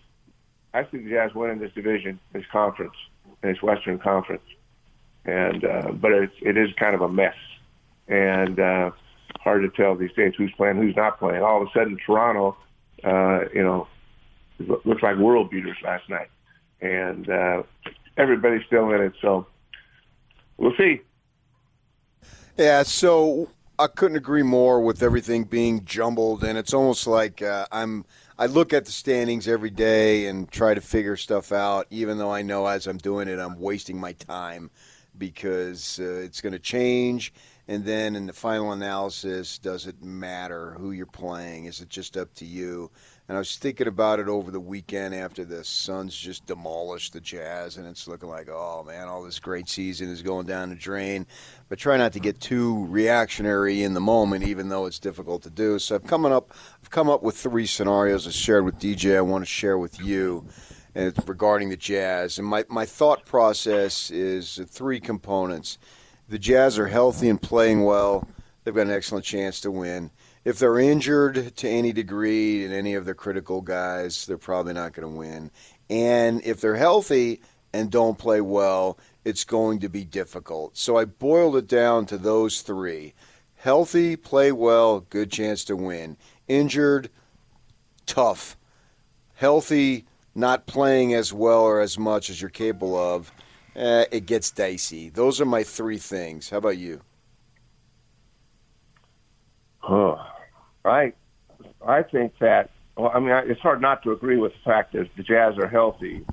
[0.74, 2.94] I see the Jazz winning this division, this conference,
[3.42, 4.44] this Western Conference,
[5.26, 7.36] and uh, but it's it is kind of a mess,
[8.08, 8.92] and uh,
[9.40, 11.42] hard to tell these days who's playing, who's not playing.
[11.42, 12.58] All of a sudden, Toronto,
[13.04, 13.88] uh, you know,
[14.86, 16.30] looks like world beaters last night,
[16.82, 17.64] and uh,
[18.18, 19.14] everybody's still in it.
[19.22, 19.48] So
[20.60, 21.02] we'll see.
[22.58, 27.66] Yeah, so I couldn't agree more with everything being jumbled, and it's almost like uh,
[27.72, 28.06] I'm.
[28.38, 32.32] I look at the standings every day and try to figure stuff out, even though
[32.32, 34.72] I know as I'm doing it, I'm wasting my time
[35.18, 37.34] because uh, it's going to change
[37.68, 41.66] And then in the final analysis, does it matter who you're playing?
[41.66, 42.90] Is it just up to you?
[43.30, 47.22] And I was thinking about it over the weekend after the Suns just demolished the
[47.22, 50.76] Jazz, and it's looking like, oh man, all this great season is going down the
[50.76, 51.28] drain.
[51.70, 55.52] But try not to get too reactionary in the moment, even though it's difficult to
[55.52, 55.78] do.
[55.78, 59.16] So I've come up, I've come up with three scenarios I shared with DJ.
[59.16, 60.48] I want to share with you
[60.96, 62.40] and regarding the Jazz.
[62.40, 65.78] And my, my thought process is three components.
[66.30, 68.28] The Jazz are healthy and playing well.
[68.64, 70.10] They've got an excellent chance to win
[70.46, 74.94] if they're injured to any degree and any of the critical guys, they're probably not
[74.94, 75.52] going to win.
[75.90, 77.42] And if they're healthy
[77.74, 80.78] and don't play well, it's going to be difficult.
[80.78, 83.14] So I boiled it down to those three
[83.56, 86.16] healthy, play well, good chance to win.
[86.48, 87.10] Injured,
[88.06, 88.58] tough.
[89.36, 93.32] Healthy, not playing as well or as much as you're capable of,
[93.76, 95.10] eh, it gets dicey.
[95.10, 96.50] Those are my three things.
[96.50, 97.02] How about you?
[99.84, 100.20] Oh,
[100.86, 101.14] I
[101.86, 102.70] I think that.
[102.98, 105.68] Well, I mean, it's hard not to agree with the fact that the Jazz are
[105.68, 106.26] healthy.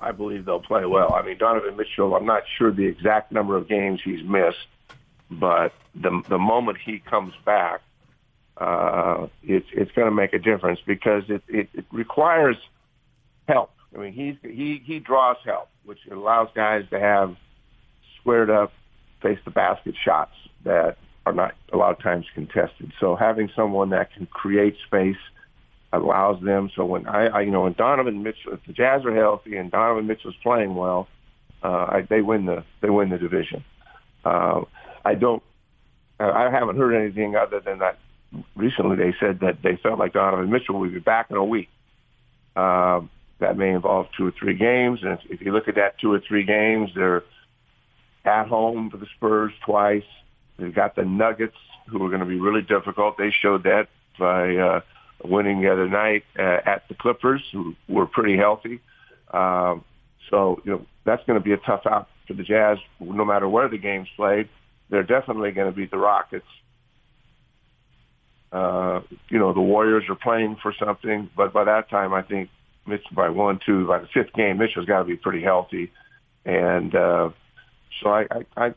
[0.00, 1.14] I believe they'll play well.
[1.14, 2.14] I mean, Donovan Mitchell.
[2.14, 4.68] I'm not sure the exact number of games he's missed,
[5.30, 7.80] but the the moment he comes back,
[8.58, 12.56] uh, it's it's going to make a difference because it, it it requires
[13.48, 13.70] help.
[13.94, 17.36] I mean, he's he he draws help, which allows guys to have
[18.20, 18.72] squared up,
[19.22, 20.96] face the basket shots that
[21.26, 22.92] are not a lot of times contested.
[23.00, 25.16] So having someone that can create space
[25.92, 26.70] allows them.
[26.74, 29.70] So when I, I you know, when Donovan Mitchell, if the Jazz are healthy and
[29.70, 31.08] Donovan Mitchell's playing well,
[31.62, 33.64] uh, I, they win the they win the division.
[34.24, 34.62] Uh,
[35.04, 35.42] I don't.
[36.20, 37.98] I haven't heard anything other than that.
[38.54, 41.68] Recently, they said that they felt like Donovan Mitchell would be back in a week.
[42.54, 43.00] Uh,
[43.40, 46.12] that may involve two or three games, and if, if you look at that two
[46.12, 47.24] or three games, they're
[48.24, 50.04] at home for the Spurs twice.
[50.58, 51.56] They've got the Nuggets,
[51.88, 53.18] who are going to be really difficult.
[53.18, 53.88] They showed that
[54.18, 54.80] by uh,
[55.24, 58.80] winning the other night uh, at the Clippers, who were pretty healthy.
[59.32, 59.84] Um,
[60.30, 63.48] so you know that's going to be a tough out for the Jazz, no matter
[63.48, 64.48] where the game's played.
[64.90, 66.46] They're definitely going to beat the Rockets.
[68.52, 72.48] Uh, you know the Warriors are playing for something, but by that time, I think
[72.86, 75.90] Mitch by one, two, by the fifth game, Mitchell's got to be pretty healthy,
[76.44, 77.30] and uh,
[78.00, 78.74] so I, I, I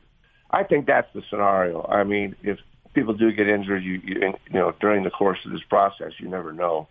[0.50, 1.84] I think that's the scenario.
[1.84, 2.60] I mean, if
[2.94, 6.28] people do get injured, you, you, you know, during the course of this process, you
[6.28, 6.88] never know.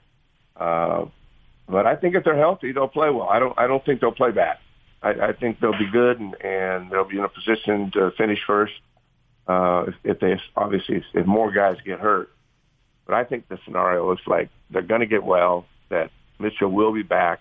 [0.57, 1.07] Uh,
[1.69, 3.29] but I think if they're healthy, they'll play well.
[3.29, 4.59] I don't, I don't think they'll play bad.
[5.03, 8.39] I, I think they'll be good and, and they'll be in a position to finish
[8.47, 8.75] first.
[9.47, 12.31] Uh, if, if they obviously if, if more guys get hurt,
[13.07, 15.67] but I think the scenario looks like they're going to get well.
[15.89, 17.41] That Mitchell will be back,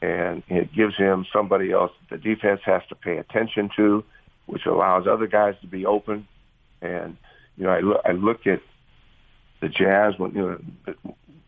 [0.00, 4.04] and it gives him somebody else the defense has to pay attention to
[4.46, 6.26] which allows other guys to be open.
[6.80, 7.16] And
[7.56, 8.60] you know, I look I look at
[9.60, 10.94] the Jazz when you know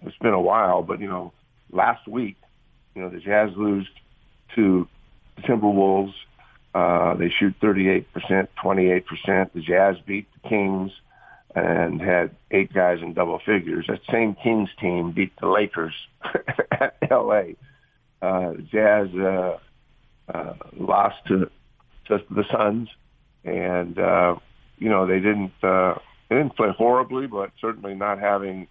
[0.02, 1.32] it's been a while, but you know,
[1.70, 2.36] last week,
[2.94, 3.88] you know, the Jazz lose
[4.54, 4.86] to
[5.36, 6.14] the Timberwolves.
[6.74, 8.04] Uh, they shoot 38%,
[8.62, 9.52] 28%.
[9.52, 10.90] The Jazz beat the Kings
[11.54, 13.86] and had eight guys in double figures.
[13.88, 15.94] That same Kings team beat the Lakers
[16.72, 17.56] at L.A.
[18.20, 19.58] Uh, Jazz uh,
[20.32, 21.50] uh, lost to
[22.06, 22.88] just the Suns,
[23.44, 24.36] and uh,
[24.78, 25.94] you know they didn't uh,
[26.28, 28.66] they didn't play horribly, but certainly not having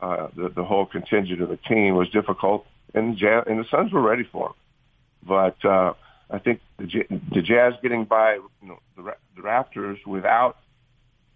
[0.00, 3.92] uh, the the whole contingent of the team was difficult, and Jazz, and the Suns
[3.92, 4.56] were ready for them.
[5.26, 5.94] But uh,
[6.30, 10.56] I think the, the Jazz getting by you know, the, the Raptors without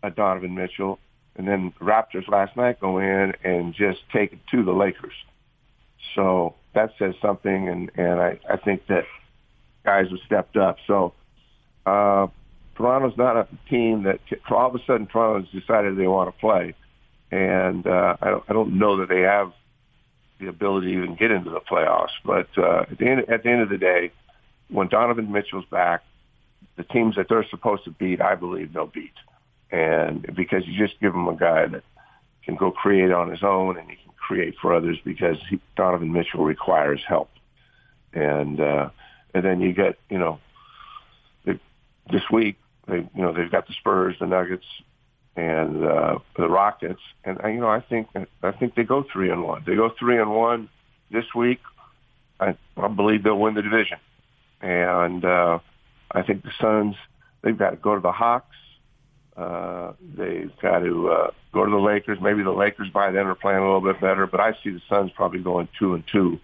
[0.03, 0.99] a Donovan Mitchell,
[1.37, 5.15] and then the Raptors last night go in and just take it to the Lakers.
[6.15, 9.05] So that says something, and and I I think that
[9.85, 10.77] guys have stepped up.
[10.87, 11.13] So
[11.87, 12.27] uh,
[12.77, 14.21] Toronto's not a team that
[14.51, 16.75] all of a sudden Toronto's decided they want to play,
[17.31, 19.53] and uh, I don't I don't know that they have
[20.41, 22.15] the ability to even get into the playoffs.
[22.25, 24.13] But uh, at the end at the end of the day,
[24.69, 26.03] when Donovan Mitchell's back,
[26.77, 29.15] the teams that they're supposed to beat, I believe they'll beat,
[29.71, 31.85] and because you just give them a guy that
[32.45, 36.13] can go create on his own and he can create for others because he, Donovan
[36.13, 37.31] Mitchell requires help,
[38.13, 38.91] and uh,
[39.33, 40.41] and then you get you know
[42.11, 42.57] this week.
[42.87, 44.67] They, you know, they've got the Spurs, the Nuggets,
[45.37, 48.09] and uh, the Rockets, and you know, I think
[48.43, 49.65] I think they go three and one.
[49.67, 50.69] They go three and one
[51.11, 51.61] this week.
[52.39, 53.99] I, I believe they'll win the division,
[54.61, 55.59] and uh,
[56.11, 56.95] I think the Suns
[57.43, 58.57] they've got to go to the Hawks.
[59.37, 62.19] Uh, they've got to uh, go to the Lakers.
[62.21, 64.83] Maybe the Lakers by then are playing a little bit better, but I see the
[64.89, 66.39] Suns probably going two and two,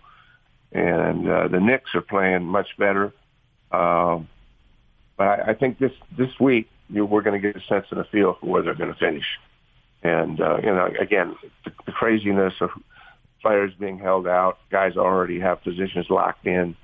[0.72, 3.12] and uh, the Knicks are playing much better.
[3.70, 4.28] Um,
[5.20, 8.00] but I, I think this this week you, we're going to get a sense and
[8.00, 9.26] a feel for where they're going to finish.
[10.02, 12.70] And uh, you know, again, the, the craziness of
[13.42, 16.74] players being held out, guys already have positions locked in,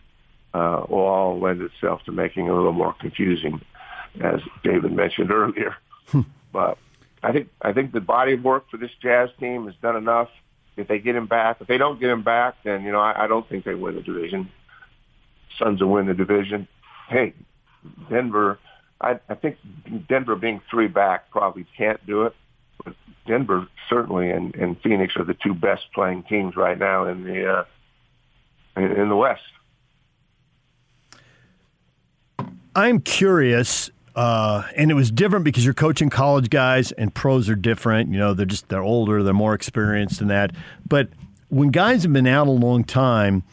[0.52, 3.62] uh, will all lend itself to making it a little more confusing,
[4.20, 5.74] as David mentioned earlier.
[6.52, 6.76] but
[7.22, 10.28] I think I think the body of work for this Jazz team has done enough.
[10.76, 13.24] If they get him back, if they don't get him back, then you know I,
[13.24, 14.50] I don't think they win the division.
[15.58, 16.68] Suns will win the division.
[17.08, 17.32] Hey,
[18.10, 18.58] Denver,
[19.00, 19.58] I, I think
[20.08, 22.34] Denver being three back probably can't do it.
[22.84, 22.94] But
[23.26, 27.46] Denver certainly and, and Phoenix are the two best playing teams right now in the
[27.50, 27.64] uh,
[28.76, 29.42] in, in the West.
[32.74, 37.54] I'm curious, uh, and it was different because you're coaching college guys, and pros are
[37.54, 38.12] different.
[38.12, 40.52] You know, they're just they're older, they're more experienced than that.
[40.86, 41.08] But
[41.48, 43.44] when guys have been out a long time,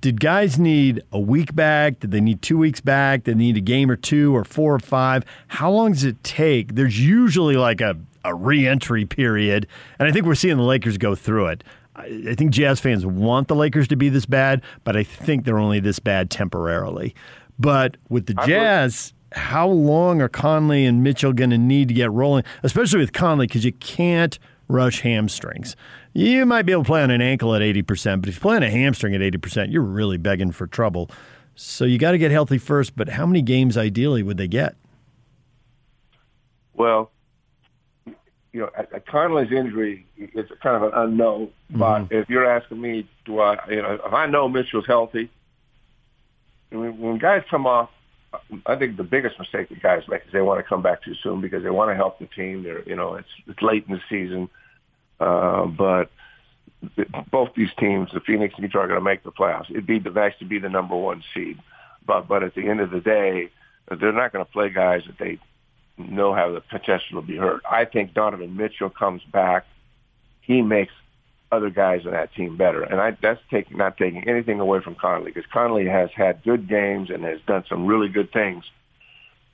[0.00, 2.00] did guys need a week back?
[2.00, 3.24] Did they need two weeks back?
[3.24, 5.24] Did they need a game or two or four or five?
[5.48, 6.74] How long does it take?
[6.74, 9.66] There's usually like a, a re-entry period,
[9.98, 11.64] and I think we're seeing the Lakers go through it.
[11.96, 15.44] I, I think Jazz fans want the Lakers to be this bad, but I think
[15.44, 17.14] they're only this bad temporarily.
[17.58, 22.10] But with the Jazz, how long are Conley and Mitchell going to need to get
[22.10, 24.38] rolling, especially with Conley, because you can't
[24.70, 25.76] rush hamstrings.
[26.12, 28.56] You might be able to play on an ankle at 80%, but if you play
[28.56, 31.10] on a hamstring at 80%, you're really begging for trouble.
[31.54, 34.76] So you got to get healthy first, but how many games ideally would they get?
[36.74, 37.10] Well,
[38.52, 41.50] you know, a, Conley's injury is kind of an unknown.
[41.68, 42.14] But mm-hmm.
[42.14, 45.30] if you're asking me, do I, you know, if I know Mitchell's healthy,
[46.70, 47.90] when, when guys come off,
[48.66, 51.14] I think the biggest mistake that guys make is they want to come back too
[51.22, 52.62] soon because they want to help the team.
[52.62, 54.48] They're, you know, it's it's late in the season,
[55.20, 56.10] uh, but
[57.30, 59.70] both these teams, the Phoenix and Utah, are going to make the playoffs.
[59.70, 61.58] It'd be nice to be the number one seed,
[62.06, 63.50] but but at the end of the day,
[63.88, 65.38] they're not going to play guys that they
[65.98, 67.62] know have the potential to be hurt.
[67.70, 69.66] I think Donovan Mitchell comes back.
[70.40, 70.92] He makes
[71.52, 72.82] other guys on that team better.
[72.82, 76.68] And I, that's taking not taking anything away from Conley because Conley has had good
[76.68, 78.64] games and has done some really good things.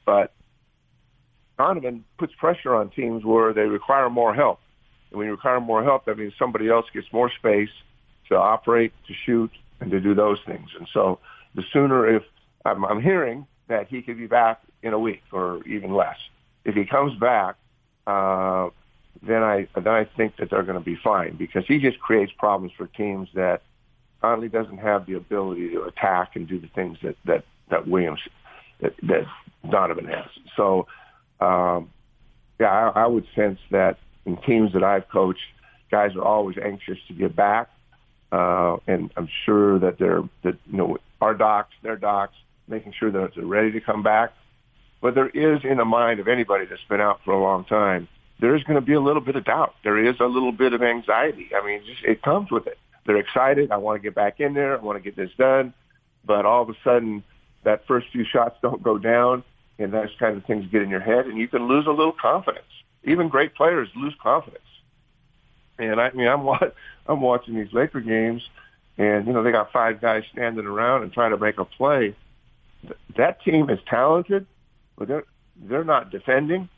[0.05, 0.33] But
[1.59, 4.61] Donovan puts pressure on teams where they require more help.
[5.11, 7.71] And when you require more help, that means somebody else gets more space
[8.29, 10.71] to operate, to shoot, and to do those things.
[10.79, 11.19] And so
[11.55, 12.23] the sooner if
[12.65, 16.17] I'm, I'm hearing that he could be back in a week or even less.
[16.65, 17.57] If he comes back,
[18.07, 18.71] uh,
[19.23, 22.33] then I then I think that they're going to be fine because he just creates
[22.37, 23.63] problems for teams that
[24.21, 28.21] Conley doesn't have the ability to attack and do the things that that that Williams
[28.81, 29.27] that, that
[29.71, 30.27] Donovan has.
[30.57, 30.87] So,
[31.41, 31.91] um,
[32.61, 35.41] yeah, I, I would sense that in teams that I've coached,
[35.91, 37.71] guys are always anxious to get back,
[38.33, 42.35] uh, and I'm sure that they're that you know our docs, their docs,
[42.69, 44.35] making sure that they're ready to come back.
[45.01, 48.09] But there is in the mind of anybody that's been out for a long time
[48.41, 49.75] there's going to be a little bit of doubt.
[49.83, 51.51] There is a little bit of anxiety.
[51.55, 52.79] I mean, just, it comes with it.
[53.07, 53.71] They're excited.
[53.71, 54.79] I want to get back in there.
[54.79, 55.73] I want to get this done.
[56.25, 57.23] But all of a sudden,
[57.65, 59.43] that first few shots don't go down,
[59.79, 62.13] and those kind of things get in your head, and you can lose a little
[62.13, 62.65] confidence.
[63.07, 64.63] Even great players lose confidence.
[65.79, 66.47] And I mean, I'm
[67.07, 68.43] I'm watching these Laker games,
[68.99, 72.15] and you know they got five guys standing around and trying to make a play.
[73.17, 74.47] That team is talented,
[74.97, 75.25] but they're
[75.57, 76.69] they're not defending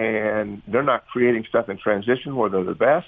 [0.00, 3.06] and they're not creating stuff in transition where they're the best.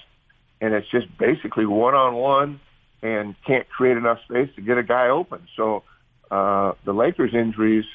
[0.61, 2.59] And it's just basically one on one
[3.01, 5.47] and can't create enough space to get a guy open.
[5.57, 5.83] So
[6.29, 7.85] uh, the Lakers' injuries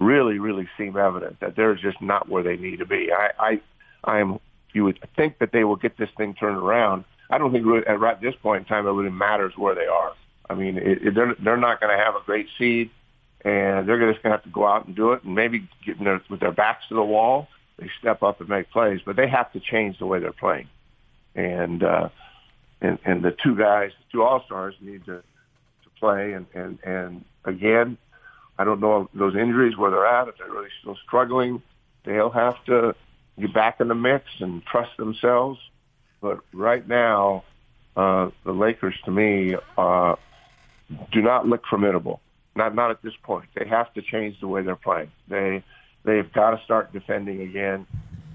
[0.00, 3.10] really, really seem evident that they're just not where they need to be.
[3.12, 3.60] I, I,
[4.04, 4.38] I am.
[4.72, 7.04] You would think that they will get this thing turned around.
[7.28, 9.86] I don't think really, at right this point in time it really matters where they
[9.86, 10.12] are.
[10.48, 12.90] I mean, it, it, they're they're not going to have a great seed,
[13.44, 16.02] and they're just going to have to go out and do it, and maybe get
[16.02, 17.48] their, with their backs to the wall
[17.82, 20.68] they step up and make plays, but they have to change the way they're playing.
[21.34, 22.08] And uh,
[22.80, 26.32] and and the two guys, the two all stars, need to to play.
[26.32, 27.96] And and and again,
[28.58, 30.28] I don't know those injuries where they're at.
[30.28, 31.62] If they're really still struggling,
[32.04, 32.94] they'll have to
[33.38, 35.58] get back in the mix and trust themselves.
[36.20, 37.44] But right now,
[37.96, 40.16] uh, the Lakers, to me, uh,
[41.10, 42.20] do not look formidable.
[42.54, 43.48] Not not at this point.
[43.54, 45.10] They have to change the way they're playing.
[45.28, 45.64] They
[46.04, 47.86] They've got to start defending again,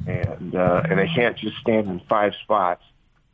[0.07, 2.83] and uh, and they can't just stand in five spots,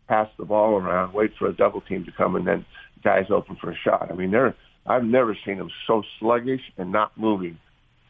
[0.08, 2.66] pass the ball around, wait for a double team to come, and then
[3.04, 4.10] guys open for a shot.
[4.10, 4.56] I mean, they're
[4.88, 7.60] I've never seen them so sluggish and not moving,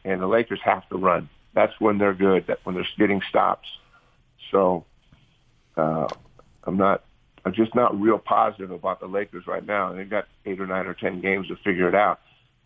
[0.04, 1.28] and the Lakers have to run.
[1.54, 2.48] That's when they're good.
[2.48, 3.68] That when they're getting stops.
[4.50, 4.84] So
[5.76, 6.08] uh,
[6.64, 7.04] I'm not.
[7.44, 9.92] I'm just not real positive about the Lakers right now.
[9.92, 12.20] They've got eight or nine or ten games to figure it out.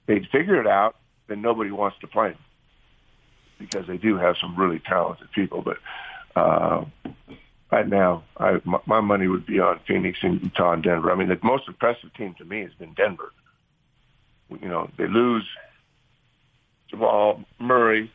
[0.07, 2.39] They'd figure it out, then nobody wants to play them.
[3.59, 5.62] because they do have some really talented people.
[5.62, 5.78] But
[6.36, 6.84] uh,
[7.70, 11.11] right now, I, my, my money would be on Phoenix and Utah and Denver.
[11.11, 13.32] I mean, the most impressive team to me has been Denver.
[14.62, 15.45] You know, they lose
[16.89, 18.11] Jamal Murray,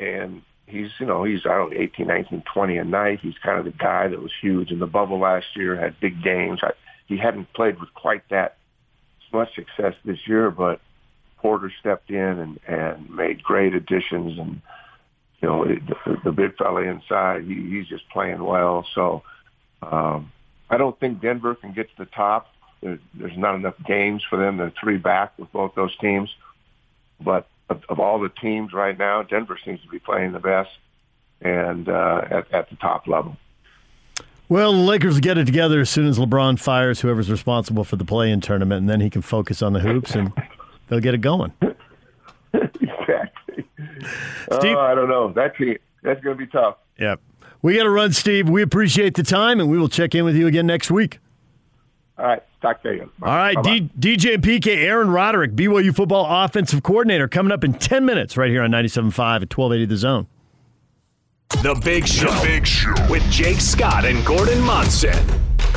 [0.00, 3.20] and he's, you know, he's, I don't know, 18, 19, 20 a night.
[3.20, 6.22] He's kind of the guy that was huge in the bubble last year, had big
[6.22, 6.60] games.
[6.62, 6.72] I,
[7.06, 8.56] he hadn't played with quite that
[9.32, 10.80] much success this year, but
[11.38, 14.62] Porter stepped in and, and made great additions and,
[15.42, 18.86] you know, the, the big fella inside, he, he's just playing well.
[18.94, 19.22] So
[19.82, 20.32] um,
[20.70, 22.46] I don't think Denver can get to the top.
[22.80, 24.56] There, there's not enough games for them.
[24.56, 26.30] They're three back with both those teams.
[27.20, 30.70] But of, of all the teams right now, Denver seems to be playing the best
[31.40, 33.36] and uh, at, at the top level.
[34.48, 37.96] Well, the Lakers will get it together as soon as LeBron fires whoever's responsible for
[37.96, 40.32] the play-in tournament, and then he can focus on the hoops, and
[40.88, 41.52] they'll get it going.
[42.52, 43.66] exactly.
[44.52, 45.32] Steve, oh, I don't know.
[45.32, 45.56] That's
[46.02, 46.76] that's going to be tough.
[46.98, 47.20] Yep.
[47.62, 48.48] We got to run, Steve.
[48.48, 51.18] We appreciate the time, and we will check in with you again next week.
[52.18, 52.42] All right.
[52.64, 53.10] Talk to you.
[53.18, 53.28] Bye.
[53.28, 53.62] All right.
[53.62, 58.38] D- DJ and PK, Aaron Roderick, BYU football offensive coordinator, coming up in 10 minutes
[58.38, 59.02] right here on 97.5
[59.42, 60.26] at 1280 The Zone.
[61.62, 62.30] The Big Show.
[62.30, 62.94] The Big Show.
[63.10, 65.12] With Jake Scott and Gordon Monson.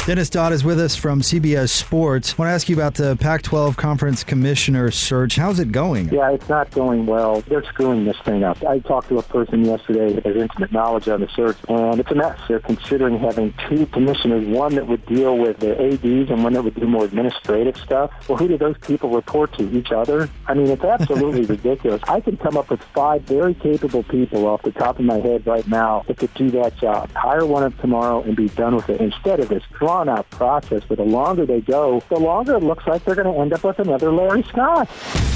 [0.05, 2.33] Dennis Dodd is with us from CBS Sports.
[2.33, 5.35] I want to ask you about the Pac 12 Conference Commissioner search.
[5.35, 6.07] How's it going?
[6.13, 7.41] Yeah, it's not going well.
[7.41, 8.63] They're screwing this thing up.
[8.63, 12.09] I talked to a person yesterday that has intimate knowledge on the search, and it's
[12.09, 12.39] a mess.
[12.47, 16.63] They're considering having two commissioners, one that would deal with the ADs and one that
[16.63, 18.11] would do more administrative stuff.
[18.29, 19.67] Well, who do those people report to?
[19.67, 20.29] Each other?
[20.47, 22.01] I mean, it's absolutely ridiculous.
[22.07, 25.45] I can come up with five very capable people off the top of my head
[25.45, 27.11] right now that could do that job.
[27.11, 30.83] Hire one of tomorrow and be done with it instead of this drawn out process.
[30.87, 33.63] But the longer they go, the longer it looks like they're going to end up
[33.63, 34.89] with another Larry Scott.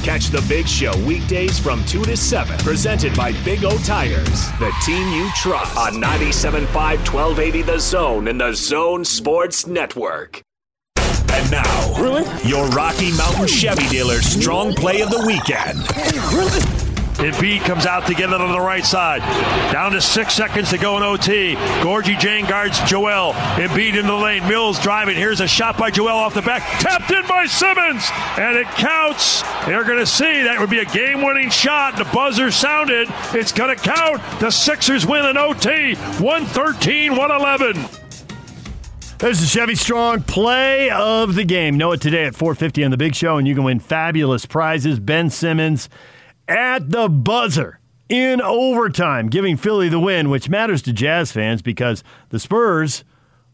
[0.03, 4.73] Catch the Big Show weekdays from 2 to 7, presented by Big O Tires, the
[4.85, 10.41] team you trust, on 97.5 1280 The Zone and The Zone Sports Network.
[10.97, 12.25] And now, really?
[12.43, 15.79] your Rocky Mountain Chevy dealer's strong play of the weekend.
[16.33, 16.80] Really?
[17.15, 19.19] Embiid comes out to get it on the right side.
[19.71, 21.55] Down to six seconds to go in OT.
[21.81, 23.33] Gorgui Dieng guards Joel.
[23.33, 24.47] Embiid in the lane.
[24.47, 25.15] Mills driving.
[25.15, 26.61] Here's a shot by Joel off the back.
[26.79, 28.07] Tapped in by Simmons.
[28.37, 29.43] And it counts.
[29.65, 31.97] They're going to see that would be a game winning shot.
[31.97, 33.07] The buzzer sounded.
[33.33, 34.21] It's going to count.
[34.39, 35.95] The Sixers win in OT.
[35.95, 38.01] 113 111.
[39.19, 41.77] There's the Chevy Strong play of the game.
[41.77, 44.99] Know it today at 450 on the Big Show, and you can win fabulous prizes.
[44.99, 45.89] Ben Simmons
[46.51, 47.79] at the buzzer
[48.09, 53.03] in overtime, giving Philly the win, which matters to Jazz fans because the Spurs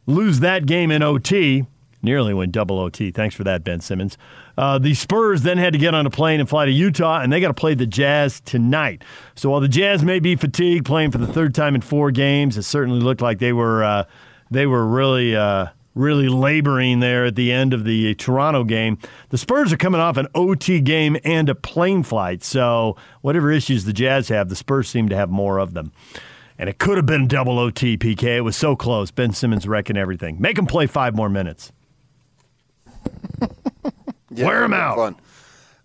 [0.07, 1.65] lose that game in OT.
[2.01, 3.11] Nearly went double OT.
[3.11, 4.17] Thanks for that, Ben Simmons.
[4.57, 7.31] Uh, the Spurs then had to get on a plane and fly to Utah, and
[7.31, 9.03] they got to play the Jazz tonight.
[9.35, 12.57] So while the Jazz may be fatigued, playing for the third time in four games,
[12.57, 14.03] it certainly looked like they were uh,
[14.49, 15.67] they were really uh,
[15.97, 18.97] really laboring there at the end of the Toronto game.
[19.29, 23.85] The Spurs are coming off an OT game and a plane flight, so whatever issues
[23.85, 25.91] the Jazz have, the Spurs seem to have more of them.
[26.59, 28.37] And it could have been double OT, PK.
[28.37, 29.11] It was so close.
[29.11, 30.41] Ben Simmons wrecking everything.
[30.41, 31.71] Make him play five more minutes.
[34.31, 34.95] yeah, Wear him out.
[34.95, 35.15] Fun.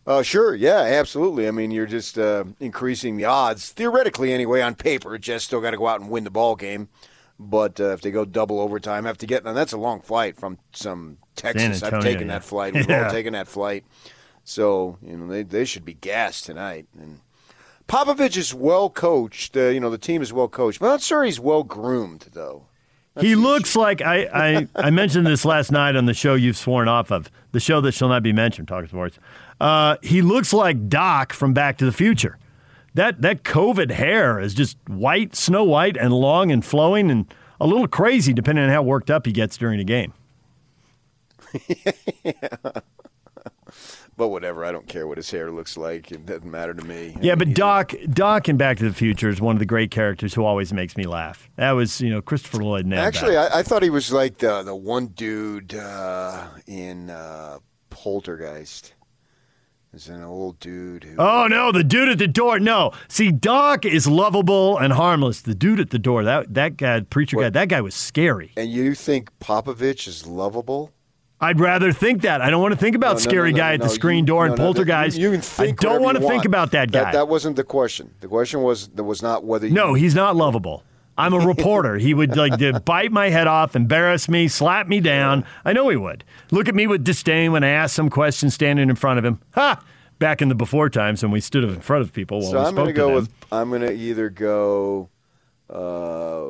[0.07, 1.47] Uh, sure, yeah, absolutely.
[1.47, 5.17] I mean, you're just uh, increasing the odds, theoretically anyway, on paper.
[5.19, 6.89] Jazz still got to go out and win the ball game.
[7.51, 10.37] But uh, if they go double overtime, have to get and that's a long flight
[10.37, 11.83] from some Texas.
[11.83, 12.35] Antonio, I've taken yeah.
[12.35, 12.75] that flight.
[12.75, 13.05] We've yeah.
[13.05, 13.85] all taken that flight.
[14.45, 16.87] So you know they they should be gassed tonight.
[16.99, 17.21] And
[17.89, 19.57] Popovich is well coached.
[19.57, 20.81] Uh, you know the team is well coached.
[20.81, 22.67] But I'm not sure he's well groomed though.
[23.15, 26.57] That's he looks like I, I, I mentioned this last night on the show you've
[26.57, 28.69] sworn off of the show that shall not be mentioned.
[28.69, 29.19] Talking sports.
[29.61, 32.39] Uh, he looks like Doc from Back to the Future
[32.95, 37.67] that that COVID hair is just white, snow white, and long and flowing, and a
[37.67, 40.13] little crazy depending on how worked up he gets during a game.
[42.25, 42.33] yeah.
[44.17, 46.13] But whatever, I don't care what his hair looks like.
[46.13, 47.17] It doesn't matter to me.
[47.21, 49.67] Yeah, I mean, but Doc, Doc in Back to the Future is one of the
[49.67, 51.49] great characters who always makes me laugh.
[51.57, 52.93] That was, you know, Christopher Lloyd.
[52.93, 58.93] Actually, I, I, thought he was like the the one dude uh, in uh, Poltergeist.
[59.95, 61.17] Is an old dude who.
[61.19, 62.59] Oh no, the dude at the door.
[62.59, 65.43] No, see, Doc is lovable and harmless.
[65.43, 67.43] The dude at the door, that that guy, preacher what?
[67.43, 68.53] guy, that guy was scary.
[68.57, 70.93] And you think Popovich is lovable?
[71.43, 72.41] I'd rather think that.
[72.41, 74.57] I don't want to think about no, scary no, guy at the screen door and
[74.57, 75.19] poltergeist.
[75.19, 77.05] You, you, can think I don't want to think about that guy.
[77.05, 78.15] That, that, wasn't the question.
[78.21, 79.67] The question was that was not whether.
[79.67, 80.85] You, no, he's not lovable.
[81.23, 81.97] I'm a reporter.
[81.99, 85.45] he would like to bite my head off, embarrass me, slap me down.
[85.65, 86.25] I know he would.
[86.51, 89.41] Look at me with disdain when I ask some question standing in front of him.
[89.55, 89.83] Ha!
[90.19, 92.65] back in the before times when we stood in front of people while so we
[92.67, 93.15] I'm spoke gonna to go them.
[93.17, 95.09] with I'm gonna either go
[95.69, 96.45] uh,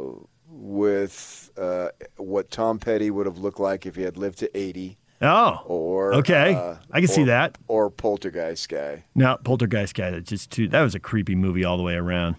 [0.47, 4.99] with uh, what Tom Petty would have looked like if he had lived to 80.
[5.23, 6.55] Oh, or okay.
[6.55, 7.57] uh, I can see that.
[7.69, 9.05] Or Poltergeist guy.
[9.15, 10.11] No, Poltergeist guy.
[10.11, 10.67] That just too.
[10.69, 12.37] That was a creepy movie all the way around.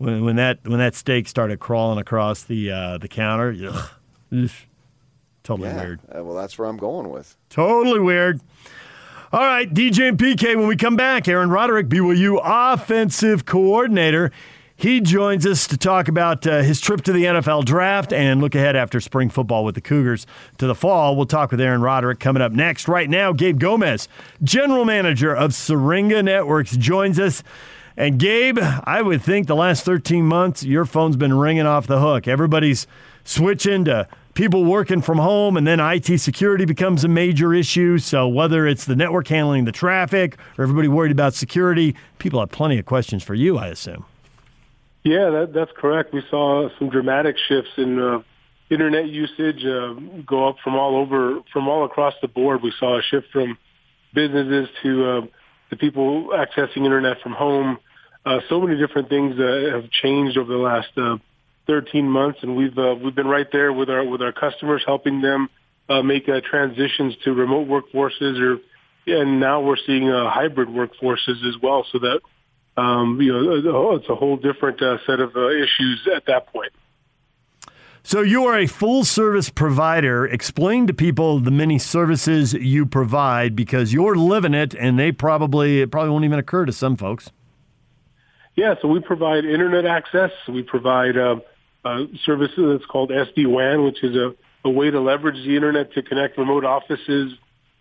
[0.00, 3.54] When, when that when that steak started crawling across the uh, the counter,
[4.32, 4.50] ugh,
[5.42, 5.76] totally yeah.
[5.76, 6.00] weird.
[6.08, 7.36] Uh, well, that's where I'm going with.
[7.50, 8.40] Totally weird.
[9.30, 10.56] All right, DJ and PK.
[10.56, 14.32] When we come back, Aaron Roderick, BYU offensive coordinator.
[14.74, 18.54] He joins us to talk about uh, his trip to the NFL draft and look
[18.54, 20.26] ahead after spring football with the Cougars
[20.56, 21.14] to the fall.
[21.14, 22.88] We'll talk with Aaron Roderick coming up next.
[22.88, 24.08] Right now, Gabe Gomez,
[24.42, 27.42] general manager of Syringa Networks, joins us.
[27.96, 32.00] And Gabe, I would think the last 13 months, your phone's been ringing off the
[32.00, 32.28] hook.
[32.28, 32.86] Everybody's
[33.24, 37.98] switching to people working from home, and then IT security becomes a major issue.
[37.98, 42.50] So, whether it's the network handling the traffic or everybody worried about security, people have
[42.50, 44.04] plenty of questions for you, I assume.
[45.02, 46.12] Yeah, that, that's correct.
[46.12, 48.22] We saw some dramatic shifts in uh,
[48.70, 49.94] internet usage uh,
[50.26, 52.62] go up from all over, from all across the board.
[52.62, 53.58] We saw a shift from
[54.14, 55.20] businesses to uh,
[55.70, 57.78] the people accessing internet from home.
[58.24, 61.16] Uh, so many different things uh, have changed over the last uh,
[61.66, 65.20] 13 months, and we've uh, we've been right there with our with our customers, helping
[65.20, 65.48] them
[65.88, 68.58] uh, make uh, transitions to remote workforces, or
[69.06, 71.86] and now we're seeing uh, hybrid workforces as well.
[71.92, 72.20] So that
[72.76, 76.72] um, you know, it's a whole different uh, set of uh, issues at that point.
[78.02, 80.26] So, you are a full service provider.
[80.26, 85.82] Explain to people the many services you provide because you're living it, and they probably,
[85.82, 87.30] it probably won't even occur to some folks.
[88.56, 90.30] Yeah, so we provide internet access.
[90.48, 91.36] We provide uh,
[91.84, 94.34] uh, services that's called SD-WAN, which is a,
[94.64, 97.34] a way to leverage the internet to connect remote offices.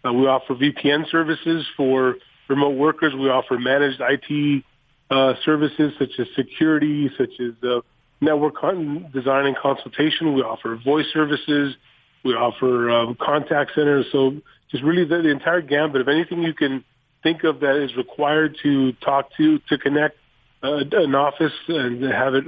[0.05, 2.15] Uh, we offer VPN services for
[2.47, 3.13] remote workers.
[3.13, 4.63] We offer managed IT
[5.09, 7.82] uh, services such as security, such as uh,
[8.22, 10.34] network con- design and consultation.
[10.34, 11.76] We offer voice services.
[12.24, 14.05] We offer um, contact centers.
[14.11, 14.41] So
[14.72, 16.84] just really the, the entire gambit of anything you can
[17.24, 20.17] think of that is required to talk to, to connect
[20.63, 22.43] uh, an office and have it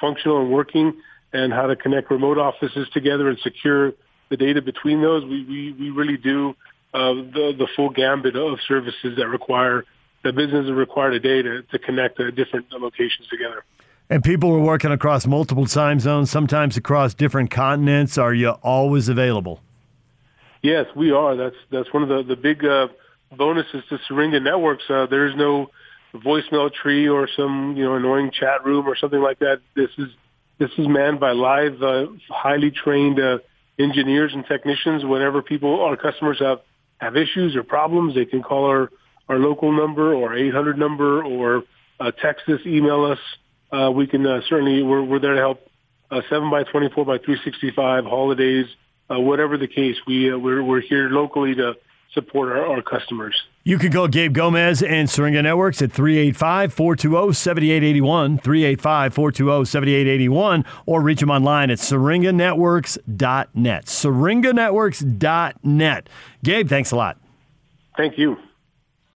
[0.00, 0.94] functional and working
[1.32, 3.92] and how to connect remote offices together and secure
[4.30, 5.24] the data between those.
[5.24, 6.54] We, we, we really do
[6.92, 9.84] uh, the, the full gambit of services that require
[10.22, 13.64] that businesses require today to, to connect uh, different locations together.
[14.10, 18.18] And people are working across multiple time zones, sometimes across different continents.
[18.18, 19.60] Are you always available?
[20.62, 21.36] Yes, we are.
[21.36, 22.88] That's that's one of the the big uh,
[23.36, 24.82] bonuses to Syringa Networks.
[24.90, 25.70] Uh, there is no
[26.12, 29.60] voicemail tree or some you know annoying chat room or something like that.
[29.76, 30.08] This is
[30.58, 33.38] this is manned by live, uh, highly trained uh,
[33.78, 35.04] engineers and technicians.
[35.04, 36.58] Whenever people, our customers have
[36.98, 38.90] have issues or problems, they can call our
[39.28, 41.62] our local number or 800 number or
[42.00, 43.20] uh, text us, email us.
[43.72, 45.66] Uh, we can uh, certainly we're we're there to help.
[46.10, 48.66] Uh, seven by 24 by 365 holidays,
[49.08, 49.96] uh, whatever the case.
[50.06, 51.76] We uh, we're we're here locally to
[52.12, 53.40] support our, our customers.
[53.62, 60.64] You can call Gabe Gomez and Syringa Networks at 385 420 7881, 385 420 7881,
[60.86, 63.86] or reach them online at syringanetworks.net.
[63.86, 66.08] Syringanetworks.net.
[66.42, 67.16] Gabe, thanks a lot.
[67.96, 68.36] Thank you.